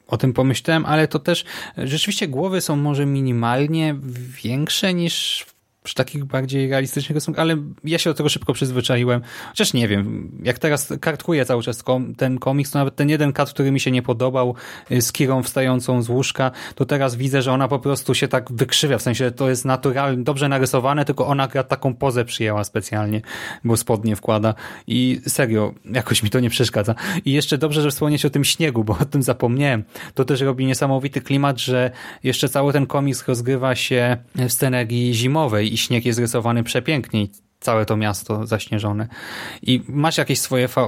o 0.08 0.18
tym 0.18 0.34
pomyślałem, 0.34 0.86
ale 0.86 1.08
to 1.08 1.20
też 1.20 1.46
rzeczywiście 1.78 2.28
głowy 2.28 2.62
są 2.62 2.76
może 2.76 3.06
minimalnie 3.06 3.96
większe 4.44 4.94
niż 4.94 5.46
przy 5.90 5.96
takich 5.96 6.26
bardziej 6.26 6.70
realistycznych 6.70 7.16
rysunkach, 7.16 7.42
ale 7.42 7.58
ja 7.84 7.98
się 7.98 8.10
do 8.10 8.14
tego 8.14 8.30
szybko 8.30 8.54
przyzwyczaiłem. 8.54 9.22
Chociaż 9.48 9.74
nie 9.74 9.88
wiem, 9.88 10.32
jak 10.44 10.60
teraz 10.60 10.94
kartkuję 11.02 11.46
cały 11.46 11.64
czas 11.64 11.84
ten 12.18 12.40
komiks, 12.40 12.72
to 12.72 12.80
nawet 12.80 12.96
ten 12.96 13.10
jeden 13.10 13.34
kat, 13.34 13.50
który 13.50 13.72
mi 13.72 13.80
się 13.80 13.92
nie 13.92 14.02
podobał 14.02 14.56
y, 14.92 15.02
z 15.02 15.12
Kirą 15.12 15.44
wstającą 15.44 16.02
z 16.02 16.10
łóżka, 16.10 16.52
to 16.76 16.86
teraz 16.86 17.16
widzę, 17.16 17.42
że 17.42 17.52
ona 17.52 17.68
po 17.68 17.80
prostu 17.80 18.16
się 18.16 18.28
tak 18.28 18.52
wykrzywia, 18.52 18.98
w 18.98 19.02
sensie 19.02 19.32
to 19.32 19.50
jest 19.50 19.66
naturalnie, 19.66 20.24
dobrze 20.24 20.50
narysowane, 20.50 21.06
tylko 21.06 21.28
ona 21.28 21.48
taką 21.48 21.94
pozę 21.94 22.26
przyjęła 22.26 22.64
specjalnie, 22.64 23.22
bo 23.64 23.78
spodnie 23.78 24.16
wkłada 24.16 24.54
i 24.88 25.22
serio, 25.28 25.74
jakoś 25.86 26.24
mi 26.24 26.30
to 26.30 26.40
nie 26.40 26.50
przeszkadza. 26.50 26.96
I 27.26 27.32
jeszcze 27.32 27.58
dobrze, 27.58 27.82
że 27.82 27.92
wspomnieć 27.92 28.26
o 28.26 28.30
tym 28.30 28.44
śniegu, 28.44 28.84
bo 28.84 28.98
o 29.02 29.06
tym 29.06 29.24
zapomniałem. 29.24 29.84
To 30.14 30.26
też 30.26 30.42
robi 30.42 30.66
niesamowity 30.66 31.22
klimat, 31.22 31.60
że 31.60 31.92
jeszcze 32.24 32.50
cały 32.50 32.74
ten 32.74 32.86
komiks 32.86 33.28
rozgrywa 33.28 33.76
się 33.76 34.18
w 34.36 34.52
scenerii 34.52 35.14
zimowej 35.14 35.74
i 35.74 35.79
śnieg 35.80 36.06
jest 36.06 36.20
rysowany 36.20 36.64
przepięknie 36.64 37.28
całe 37.60 37.86
to 37.86 37.98
miasto 37.98 38.48
zaśnieżone. 38.48 39.08
I 39.62 39.84
masz 39.88 40.18
jakieś 40.18 40.40
swoje 40.40 40.68
fa 40.68 40.82
e, 40.82 40.88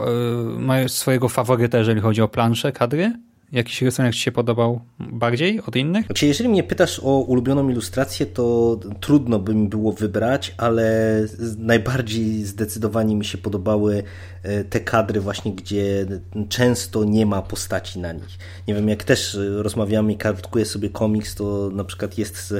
masz 0.60 0.91
swojego 0.91 1.30
faworyta, 1.30 1.77
jeżeli 1.77 2.01
chodzi 2.01 2.21
o 2.21 2.27
plansze, 2.27 2.71
kadry? 2.71 3.13
Jakiś 3.51 3.81
rysunek 3.81 4.13
Ci 4.13 4.19
się 4.19 4.31
podobał 4.31 4.81
bardziej 4.99 5.61
od 5.61 5.75
innych? 5.75 6.05
Znaczy, 6.05 6.25
jeżeli 6.25 6.49
mnie 6.49 6.63
pytasz 6.63 6.99
o 7.03 7.19
ulubioną 7.19 7.69
ilustrację, 7.69 8.25
to 8.25 8.79
trudno 8.99 9.39
by 9.39 9.55
mi 9.55 9.67
było 9.67 9.91
wybrać, 9.91 10.53
ale 10.57 11.15
najbardziej 11.57 12.43
zdecydowanie 12.43 13.15
mi 13.15 13.25
się 13.25 13.37
podobały 13.37 14.03
e, 14.43 14.63
te 14.63 14.79
kadry 14.79 15.21
właśnie, 15.21 15.53
gdzie 15.53 16.05
często 16.49 17.03
nie 17.03 17.25
ma 17.25 17.41
postaci 17.41 17.99
na 17.99 18.13
nich. 18.13 18.37
Nie 18.67 18.73
wiem, 18.73 18.89
jak 18.89 19.03
też 19.03 19.37
rozmawiamy 19.55 20.13
i 20.13 20.17
kartkuję 20.17 20.65
sobie 20.65 20.89
komiks, 20.89 21.35
to 21.35 21.69
na 21.73 21.83
przykład 21.83 22.17
jest 22.17 22.53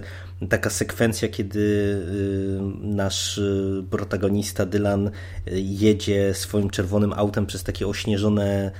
taka 0.50 0.70
sekwencja, 0.70 1.28
kiedy 1.28 1.60
y, 1.60 2.60
nasz 2.82 3.42
protagonista 3.90 4.66
Dylan 4.66 5.12
jedzie 5.56 6.34
swoim 6.34 6.70
czerwonym 6.70 7.14
autem 7.14 7.46
przez 7.46 7.64
takie 7.64 7.88
ośnieżone 7.88 8.72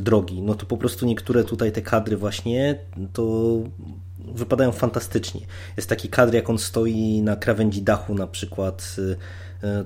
drogi. 0.00 0.42
No 0.42 0.54
to 0.54 0.66
po 0.66 0.76
prostu 0.76 1.06
niektóre 1.06 1.44
tutaj 1.44 1.72
te 1.72 1.82
kadry 1.82 2.16
właśnie 2.16 2.78
to 3.12 3.54
wypadają 4.34 4.72
fantastycznie. 4.72 5.40
Jest 5.76 5.88
taki 5.88 6.08
kadr, 6.08 6.34
jak 6.34 6.50
on 6.50 6.58
stoi 6.58 7.22
na 7.22 7.36
krawędzi 7.36 7.82
dachu 7.82 8.14
na 8.14 8.26
przykład 8.26 8.96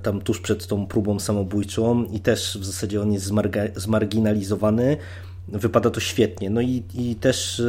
tam 0.02 0.20
tuż 0.20 0.40
przed 0.40 0.66
tą 0.66 0.86
próbą 0.86 1.20
samobójczą 1.20 2.04
i 2.04 2.20
też 2.20 2.58
w 2.60 2.64
zasadzie 2.64 3.02
on 3.02 3.12
jest 3.12 3.32
zmarginalizowany. 3.76 4.96
Wypada 5.48 5.90
to 5.90 6.00
świetnie. 6.00 6.50
No 6.50 6.60
i, 6.60 6.82
i 6.94 7.16
też 7.16 7.62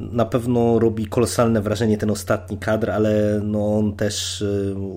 na 0.00 0.24
pewno 0.24 0.78
robi 0.78 1.06
kolosalne 1.06 1.62
wrażenie 1.62 1.98
ten 1.98 2.10
ostatni 2.10 2.58
kadr, 2.58 2.90
ale 2.90 3.40
no 3.44 3.76
on 3.76 3.92
też, 3.92 4.44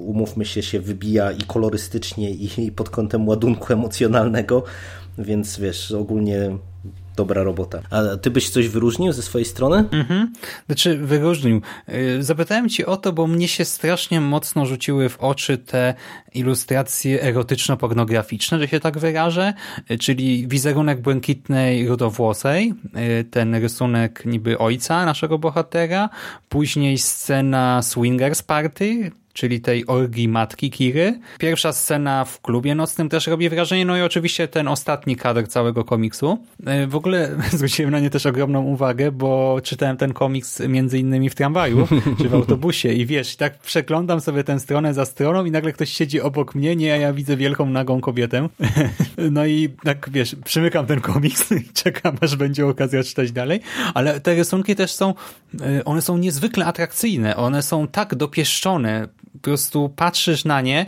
umówmy 0.06 0.46
się, 0.46 0.62
się 0.62 0.80
wybija 0.80 1.32
i 1.32 1.42
kolorystycznie, 1.42 2.32
i 2.32 2.72
pod 2.72 2.90
kątem 2.90 3.28
ładunku 3.28 3.74
emocjonalnego, 3.74 4.64
więc 5.18 5.60
wiesz, 5.60 5.92
ogólnie 5.92 6.58
dobra 7.16 7.44
robota. 7.44 7.82
A 7.90 8.18
ty 8.18 8.32
byś 8.32 8.50
coś 8.50 8.68
wyróżnił 8.68 9.14
ze 9.14 9.22
swojej 9.22 9.46
strony? 9.46 9.86
Mhm. 9.92 10.34
Znaczy 10.66 10.98
wyróżnił. 10.98 11.62
Y, 11.90 12.24
zapytałem 12.24 12.70
ci 12.70 12.86
o 12.86 12.98
to, 12.98 13.14
bo 13.14 13.28
mnie 13.28 13.48
się 13.48 13.66
strasznie 13.66 14.22
mocno 14.22 14.66
rzuciły 14.66 15.10
w 15.10 15.20
oczy 15.20 15.58
te 15.58 15.94
ilustracje 16.34 17.24
erotyczno-pornograficzne, 17.24 18.60
że 18.60 18.68
się 18.68 18.80
tak 18.80 18.98
wyrażę, 18.98 19.54
y, 19.92 19.98
czyli 19.98 20.48
wizerunek 20.48 21.02
błękitnej 21.02 21.88
rudowłosej, 21.88 22.74
y, 23.20 23.24
ten 23.24 23.56
rysunek 23.56 24.26
niby 24.26 24.58
ojca 24.58 25.06
naszego 25.06 25.38
bohatera, 25.40 26.10
później 26.50 26.98
scena 26.98 27.82
swingers 27.82 28.42
party, 28.42 29.12
czyli 29.34 29.62
tej 29.62 29.88
orgii 29.88 30.28
matki 30.28 30.72
Kiry. 30.72 31.20
Pierwsza 31.38 31.74
scena 31.74 32.26
w 32.26 32.42
klubie 32.42 32.76
nocnym 32.76 33.10
też 33.10 33.28
robi 33.28 33.50
wrażenie, 33.50 33.86
no 33.86 33.98
i 33.98 34.02
oczywiście 34.02 34.48
ten 34.48 34.68
ostatni 34.68 35.16
kadr 35.16 35.48
całego 35.48 35.84
komiksu. 35.84 36.38
E, 36.66 36.88
w 36.88 36.96
ogóle 36.96 37.36
zwróciłem 37.52 37.92
na 37.92 38.00
nie 38.00 38.10
też 38.10 38.26
ogromną 38.26 38.64
uwagę, 38.64 39.12
bo 39.12 39.60
czytałem 39.64 39.98
ten 39.98 40.14
komiks 40.14 40.60
między 40.60 41.00
innymi 41.00 41.30
w 41.30 41.36
tramwaju, 41.36 41.88
czy 42.22 42.30
w 42.30 42.34
autobusie 42.34 42.94
i 42.94 43.06
wiesz, 43.06 43.36
tak 43.36 43.60
przeglądam 43.60 44.22
sobie 44.22 44.44
tę 44.44 44.60
stronę 44.60 44.94
za 44.94 45.06
stroną 45.06 45.46
i 45.46 45.52
nagle 45.52 45.72
ktoś 45.74 45.90
siedzi 45.90 46.22
obok 46.22 46.56
mnie, 46.56 46.76
nie, 46.76 46.94
a 46.94 46.98
ja 46.98 47.14
widzę 47.14 47.38
wielką 47.38 47.66
nagą 47.66 48.02
kobietę. 48.02 48.50
No 49.32 49.46
i 49.46 49.70
tak 49.84 50.10
wiesz, 50.12 50.36
przymykam 50.46 50.86
ten 50.86 51.02
komiks 51.02 51.52
i 51.52 51.74
czekam, 51.74 52.18
aż 52.22 52.36
będzie 52.36 52.68
okazja 52.68 53.04
czytać 53.04 53.32
dalej, 53.32 53.60
ale 53.94 54.20
te 54.20 54.36
rysunki 54.36 54.76
też 54.76 54.92
są, 54.92 55.14
e, 55.62 55.86
one 55.86 56.02
są 56.02 56.18
niezwykle 56.18 56.66
atrakcyjne, 56.66 57.38
one 57.38 57.62
są 57.62 57.88
tak 57.88 58.16
dopieszczone, 58.16 59.08
po 59.34 59.40
prostu 59.40 59.90
patrzysz 59.96 60.46
na 60.46 60.62
nie 60.62 60.86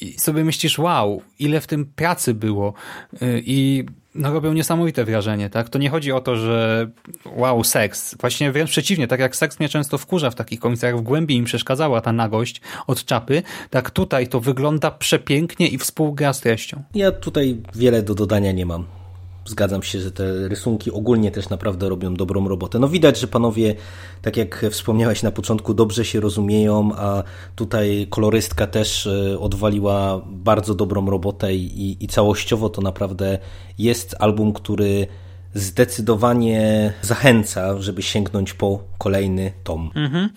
i 0.00 0.18
sobie 0.18 0.44
myślisz, 0.44 0.78
wow, 0.78 1.22
ile 1.38 1.60
w 1.60 1.66
tym 1.66 1.86
pracy 1.86 2.34
było. 2.34 2.74
Y, 3.22 3.42
I 3.46 3.84
no, 4.14 4.32
robią 4.32 4.52
niesamowite 4.52 5.04
wrażenie, 5.04 5.50
tak? 5.50 5.68
To 5.68 5.78
nie 5.78 5.90
chodzi 5.90 6.12
o 6.12 6.20
to, 6.20 6.36
że 6.36 6.90
wow, 7.36 7.64
seks. 7.64 8.14
Właśnie 8.20 8.52
wręcz 8.52 8.70
przeciwnie, 8.70 9.08
tak 9.08 9.20
jak 9.20 9.36
seks 9.36 9.60
mnie 9.60 9.68
często 9.68 9.98
wkurza 9.98 10.30
w 10.30 10.34
takich 10.34 10.60
komiksach, 10.60 10.98
w 10.98 11.00
głębi 11.00 11.36
im 11.36 11.44
przeszkadzała 11.44 12.00
ta 12.00 12.12
nagość 12.12 12.60
od 12.86 13.04
czapy, 13.04 13.42
tak 13.70 13.90
tutaj 13.90 14.28
to 14.28 14.40
wygląda 14.40 14.90
przepięknie 14.90 15.68
i 15.68 15.78
współgra 15.78 16.32
z 16.32 16.40
treścią. 16.40 16.82
Ja 16.94 17.12
tutaj 17.12 17.56
wiele 17.74 18.02
do 18.02 18.14
dodania 18.14 18.52
nie 18.52 18.66
mam. 18.66 19.01
Zgadzam 19.44 19.82
się, 19.82 20.00
że 20.00 20.12
te 20.12 20.48
rysunki 20.48 20.90
ogólnie 20.90 21.30
też 21.30 21.48
naprawdę 21.48 21.88
robią 21.88 22.14
dobrą 22.14 22.48
robotę. 22.48 22.78
No 22.78 22.88
widać, 22.88 23.20
że 23.20 23.26
panowie, 23.26 23.74
tak 24.22 24.36
jak 24.36 24.66
wspomniałeś 24.70 25.22
na 25.22 25.30
początku, 25.30 25.74
dobrze 25.74 26.04
się 26.04 26.20
rozumieją, 26.20 26.90
a 26.96 27.22
tutaj 27.56 28.06
kolorystka 28.10 28.66
też 28.66 29.06
e, 29.06 29.38
odwaliła 29.38 30.22
bardzo 30.26 30.74
dobrą 30.74 31.10
robotę 31.10 31.54
i, 31.54 32.04
i 32.04 32.08
całościowo 32.08 32.68
to 32.68 32.82
naprawdę 32.82 33.38
jest 33.78 34.14
album, 34.18 34.52
który 34.52 35.06
zdecydowanie 35.54 36.92
zachęca, 37.02 37.80
żeby 37.80 38.02
sięgnąć 38.02 38.52
po 38.52 38.82
kolejny 38.98 39.52
tom. 39.64 39.90
Mhm. 39.94 40.28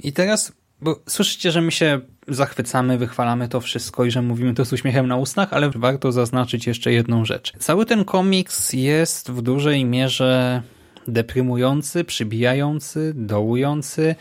I 0.00 0.12
teraz, 0.12 0.52
bo 0.80 1.00
słyszycie, 1.06 1.52
że 1.52 1.60
my 1.60 1.72
się 1.72 2.00
zachwycamy, 2.28 2.98
wychwalamy 2.98 3.48
to 3.48 3.60
wszystko 3.60 4.04
i 4.04 4.10
że 4.10 4.22
mówimy 4.22 4.54
to 4.54 4.64
z 4.64 4.72
uśmiechem 4.72 5.06
na 5.06 5.16
ustach, 5.16 5.52
ale 5.52 5.70
warto 5.70 6.12
zaznaczyć 6.12 6.66
jeszcze 6.66 6.92
jedną 6.92 7.24
rzecz. 7.24 7.52
Cały 7.58 7.86
ten 7.86 8.04
komiks 8.04 8.72
jest 8.72 9.30
w 9.30 9.42
dużej 9.42 9.84
mierze 9.84 10.62
deprymujący, 11.08 12.04
przybijający, 12.04 13.12
dołujący. 13.16 14.14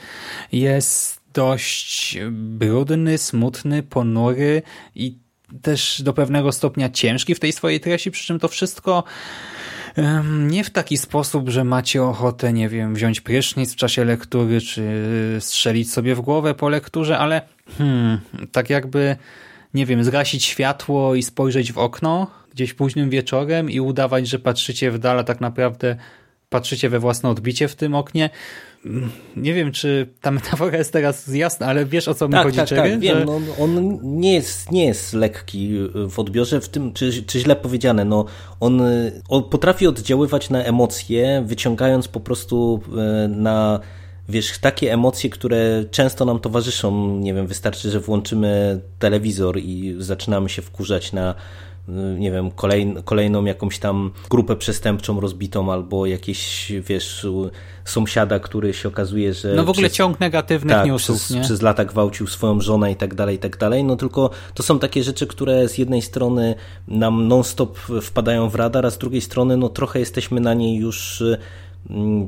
Jest 0.52 1.22
dość 1.34 2.18
brudny, 2.32 3.18
smutny, 3.18 3.84
ponury 3.84 4.62
i 4.96 5.18
też 5.62 6.02
do 6.02 6.14
pewnego 6.14 6.52
stopnia 6.52 6.90
ciężki 6.90 7.36
w 7.36 7.40
tej 7.40 7.52
swojej 7.52 7.80
treści, 7.80 8.12
przy 8.12 8.26
czym 8.26 8.40
to 8.40 8.48
wszystko 8.48 9.04
nie 10.48 10.64
w 10.64 10.70
taki 10.70 10.98
sposób, 10.98 11.50
że 11.50 11.64
macie 11.64 12.04
ochotę, 12.04 12.54
nie 12.54 12.70
wiem, 12.70 12.96
wziąć 12.96 13.22
prysznic 13.22 13.74
w 13.74 13.76
czasie 13.76 14.06
lektury, 14.06 14.62
czy 14.62 14.84
strzelić 15.40 15.92
sobie 15.92 16.16
w 16.16 16.22
głowę 16.22 16.54
po 16.54 16.70
lekturze, 16.70 17.18
ale 17.18 17.42
hmm, 17.78 18.20
tak 18.52 18.70
jakby, 18.70 19.16
nie 19.74 19.86
wiem, 19.86 20.04
zgasić 20.04 20.44
światło 20.44 21.16
i 21.16 21.24
spojrzeć 21.24 21.74
w 21.74 21.78
okno 21.78 22.28
gdzieś 22.54 22.74
późnym 22.74 23.10
wieczorem 23.10 23.70
i 23.70 23.80
udawać, 23.80 24.28
że 24.28 24.40
patrzycie 24.40 24.92
w 24.92 25.00
dal, 25.00 25.20
a 25.20 25.24
tak 25.24 25.42
naprawdę 25.42 25.96
patrzycie 26.50 26.90
we 26.90 27.00
własne 27.00 27.30
odbicie 27.30 27.68
w 27.68 27.76
tym 27.76 27.96
oknie 27.96 28.30
nie 29.36 29.54
wiem, 29.54 29.72
czy 29.72 30.08
ta 30.22 30.32
metafora 30.32 30.78
jest 30.78 30.94
teraz 30.94 31.28
jasna, 31.28 31.68
ale 31.68 31.86
wiesz 31.86 32.08
o 32.08 32.14
co 32.14 32.28
mi 32.28 32.34
tak, 32.34 32.44
chodzi, 32.44 32.58
tak, 32.58 32.72
Jerry? 32.72 32.92
Tak, 32.92 33.00
wiem, 33.00 33.26
no, 33.26 33.40
on 33.60 34.00
nie 34.04 34.34
jest, 34.34 34.72
nie 34.72 34.86
jest 34.86 35.14
lekki 35.14 35.80
w 36.10 36.20
odbiorze, 36.20 36.62
w 36.62 36.70
tym, 36.70 36.94
czy, 36.94 37.24
czy 37.24 37.40
źle 37.40 37.56
powiedziane, 37.56 38.06
no, 38.06 38.26
on, 38.60 38.82
on 39.30 39.44
potrafi 39.44 39.88
oddziaływać 39.88 40.50
na 40.50 40.64
emocje, 40.64 41.44
wyciągając 41.46 42.08
po 42.08 42.20
prostu 42.20 42.82
e, 42.98 43.28
na 43.28 43.80
wiesz, 44.30 44.58
takie 44.58 44.94
emocje, 44.94 45.30
które 45.30 45.86
często 45.92 46.26
nam 46.26 46.40
towarzyszą, 46.40 47.18
nie 47.20 47.34
wiem, 47.34 47.48
wystarczy, 47.48 47.92
że 47.92 48.00
włączymy 48.00 48.82
telewizor 49.00 49.58
i 49.58 49.96
zaczynamy 50.00 50.50
się 50.50 50.62
wkurzać 50.62 51.14
na 51.14 51.36
nie 52.18 52.32
wiem, 52.32 52.52
kolejną 53.06 53.46
jakąś 53.46 53.80
tam 53.80 54.12
grupę 54.30 54.56
przestępczą 54.56 55.20
rozbitą 55.20 55.72
albo 55.72 56.06
jakieś, 56.06 56.72
wiesz, 56.82 57.28
sąsiada, 57.86 58.40
który 58.40 58.74
się 58.74 58.90
okazuje, 58.90 59.34
że... 59.34 59.54
No 59.56 59.64
w 59.64 59.70
ogóle 59.70 59.88
przez, 59.88 59.98
ciąg 59.98 60.20
negatywnych 60.20 60.76
tak, 60.76 60.88
newsów, 60.88 61.18
przez, 61.18 61.30
nie? 61.30 61.42
przez 61.42 61.62
lata 61.62 61.86
gwałcił 61.86 62.28
swoją 62.28 62.62
żonę 62.62 62.92
i 62.92 62.96
tak 62.96 63.16
dalej, 63.16 63.36
i 63.36 63.40
tak 63.40 63.58
dalej, 63.58 63.84
no 63.84 63.96
tylko 63.96 64.30
to 64.54 64.64
są 64.64 64.80
takie 64.80 65.04
rzeczy, 65.04 65.28
które 65.28 65.70
z 65.70 65.78
jednej 65.78 66.02
strony 66.02 66.56
nam 66.88 67.28
non-stop 67.28 67.78
wpadają 68.02 68.50
w 68.50 68.56
radar, 68.56 68.86
a 68.86 68.90
z 68.90 68.98
drugiej 68.98 69.22
strony 69.22 69.58
no 69.58 69.70
trochę 69.70 70.00
jesteśmy 70.00 70.42
na 70.42 70.54
niej 70.54 70.76
już 70.76 71.24
mm, 71.90 72.28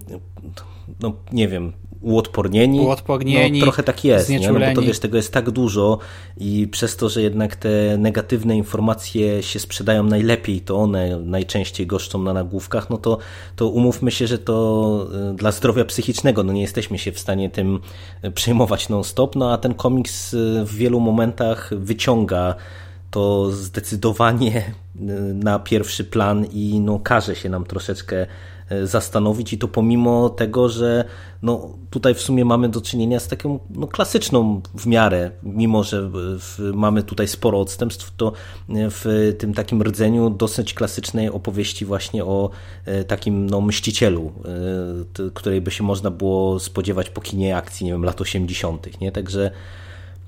no 1.00 1.14
nie 1.32 1.48
wiem, 1.48 1.74
uodpornieni. 2.02 2.80
Uodpornieni. 2.80 3.60
No, 3.60 3.66
trochę 3.66 3.84
tak 3.84 4.04
jest, 4.04 4.30
nie? 4.30 4.52
No, 4.52 4.60
bo 4.60 4.76
to 4.76 4.82
wiesz, 4.82 5.00
tego 5.00 5.18
jest 5.18 5.34
tak 5.34 5.52
dużo 5.52 6.00
i 6.38 6.68
przez 6.68 6.98
to, 6.98 7.10
że 7.10 7.22
jednak 7.22 7.56
te 7.56 7.98
negatywne 7.98 8.58
informacje 8.58 9.44
się 9.44 9.60
sprzedają 9.60 10.04
najlepiej, 10.04 10.62
to 10.62 10.78
one 10.78 11.20
najczęściej 11.20 11.88
goszczą 11.88 12.24
na 12.24 12.34
nagłówkach, 12.34 12.90
no 12.90 12.98
to, 12.98 13.18
to 13.56 13.68
umówmy 13.68 14.12
się, 14.12 14.28
że 14.28 14.38
to 14.38 15.08
y, 15.32 15.34
dla 15.34 15.52
zdrowia 15.52 15.86
psychicznego, 15.86 16.44
no 16.44 16.54
nie 16.54 16.62
jesteśmy 16.62 16.98
się 16.98 17.12
w 17.12 17.20
stanie 17.20 17.50
tym 17.50 17.80
y, 18.26 18.32
przejmować 18.32 18.90
non-stop, 18.90 19.36
no 19.36 19.54
a 19.54 19.58
ten 19.58 19.74
komiks 19.74 20.34
y, 20.34 20.66
w 20.66 20.76
wielu 20.76 21.00
momentach 21.00 21.72
wyciąga 21.76 22.56
to 23.12 23.52
zdecydowanie 23.52 24.74
na 25.34 25.60
pierwszy 25.60 26.04
plan 26.04 26.46
i 26.46 26.80
no, 26.80 27.00
każe 27.00 27.36
się 27.36 27.50
nam 27.50 27.66
troszeczkę 27.66 28.28
zastanowić 28.84 29.54
i 29.54 29.58
to 29.58 29.68
pomimo 29.68 30.30
tego, 30.30 30.70
że 30.70 31.06
no, 31.42 31.70
tutaj 31.90 32.14
w 32.14 32.22
sumie 32.22 32.46
mamy 32.46 32.70
do 32.70 32.82
czynienia 32.82 33.20
z 33.20 33.28
taką 33.28 33.60
no, 33.70 33.88
klasyczną 33.88 34.62
w 34.76 34.86
miarę, 34.86 35.32
mimo 35.44 35.84
że 35.84 36.10
w, 36.14 36.72
mamy 36.74 37.04
tutaj 37.04 37.28
sporo 37.28 37.60
odstępstw, 37.62 38.14
to 38.18 38.34
w 38.70 39.36
tym 39.40 39.54
takim 39.54 39.82
rdzeniu 39.84 40.30
dosyć 40.30 40.74
klasycznej 40.74 41.30
opowieści 41.30 41.86
właśnie 41.86 42.26
o 42.26 42.50
e, 42.86 43.04
takim 43.04 43.50
no, 43.50 43.62
mścicielu, 43.62 44.32
e, 45.26 45.30
której 45.34 45.62
by 45.62 45.72
się 45.72 45.84
można 45.84 46.12
było 46.12 46.60
spodziewać 46.60 47.10
po 47.10 47.22
kinie 47.22 47.58
akcji, 47.58 47.86
nie 47.86 47.92
wiem, 47.92 48.04
lat 48.04 48.22
80., 48.22 49.02
nie? 49.02 49.12
Także 49.12 49.52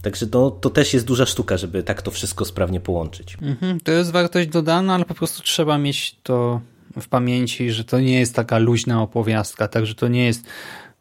Także 0.01 0.27
to, 0.27 0.51
to 0.51 0.69
też 0.69 0.93
jest 0.93 1.06
duża 1.06 1.25
sztuka, 1.25 1.58
żeby 1.58 1.84
tak 1.84 2.01
to 2.01 2.12
wszystko 2.12 2.45
sprawnie 2.45 2.80
połączyć. 2.80 3.38
Mhm, 3.41 3.80
to 3.80 3.91
jest 3.91 4.12
wartość 4.12 4.49
dodana, 4.49 4.95
ale 4.95 5.06
po 5.06 5.13
prostu 5.13 5.43
trzeba 5.43 5.77
mieć 5.77 6.15
to 6.23 6.62
w 6.99 7.08
pamięci, 7.08 7.71
że 7.71 7.84
to 7.84 7.99
nie 7.99 8.19
jest 8.19 8.36
taka 8.36 8.58
luźna 8.58 9.01
opowiastka, 9.01 9.67
także 9.67 9.95
to 9.95 10.08
nie 10.08 10.25
jest 10.25 10.47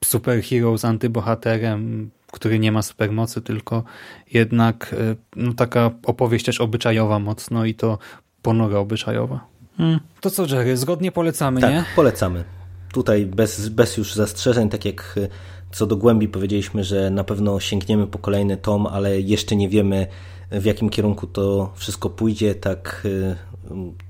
superhero 0.04 0.78
z 0.78 0.84
antybohaterem, 0.84 2.10
który 2.32 2.58
nie 2.58 2.72
ma 2.72 2.82
supermocy, 2.82 3.42
tylko 3.42 3.84
jednak 4.32 4.94
e, 4.98 5.16
no, 5.36 5.52
taka 5.52 5.90
opowieść 6.06 6.44
też 6.44 6.60
obyczajowa 6.60 7.18
mocno 7.18 7.64
i 7.64 7.74
to 7.74 7.98
ponura 8.42 8.78
obyczajowa. 8.78 9.46
Hmm. 9.76 10.00
To 10.20 10.30
co, 10.30 10.46
Jerry, 10.46 10.76
zgodnie 10.76 11.12
polecamy, 11.12 11.60
tak, 11.60 11.70
nie? 11.70 11.84
polecamy. 11.96 12.44
Tutaj 12.92 13.26
bez, 13.26 13.68
bez 13.68 13.96
już 13.96 14.14
zastrzeżeń, 14.14 14.68
tak 14.68 14.84
jak 14.84 15.18
e, 15.22 15.28
co 15.72 15.86
do 15.86 15.96
głębi 15.96 16.28
powiedzieliśmy, 16.28 16.84
że 16.84 17.10
na 17.10 17.24
pewno 17.24 17.60
sięgniemy 17.60 18.06
po 18.06 18.18
kolejny 18.18 18.56
tom, 18.56 18.86
ale 18.86 19.20
jeszcze 19.20 19.56
nie 19.56 19.68
wiemy 19.68 20.06
w 20.50 20.64
jakim 20.64 20.90
kierunku 20.90 21.26
to 21.26 21.72
wszystko 21.76 22.10
pójdzie, 22.10 22.54
tak 22.54 23.06
e, 23.30 23.36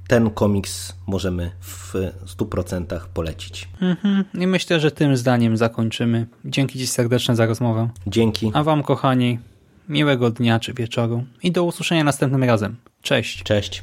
ten 0.08 0.30
komiks 0.30 0.92
możemy 1.06 1.50
w 1.60 1.94
100% 2.38 3.00
polecić. 3.14 3.68
Mhm. 3.80 4.24
I 4.34 4.46
myślę, 4.46 4.80
że 4.80 4.90
tym 4.90 5.16
zdaniem 5.16 5.56
zakończymy. 5.56 6.26
Dzięki 6.44 6.78
Ci 6.78 6.86
serdeczne 6.86 7.36
za 7.36 7.46
rozmowę. 7.46 7.88
Dzięki. 8.06 8.50
A 8.54 8.64
Wam, 8.64 8.82
kochani, 8.82 9.38
miłego 9.88 10.30
dnia 10.30 10.60
czy 10.60 10.74
wieczoru 10.74 11.24
i 11.42 11.52
do 11.52 11.64
usłyszenia 11.64 12.04
następnym 12.04 12.44
razem. 12.44 12.76
Cześć. 13.02 13.42
Cześć. 13.42 13.82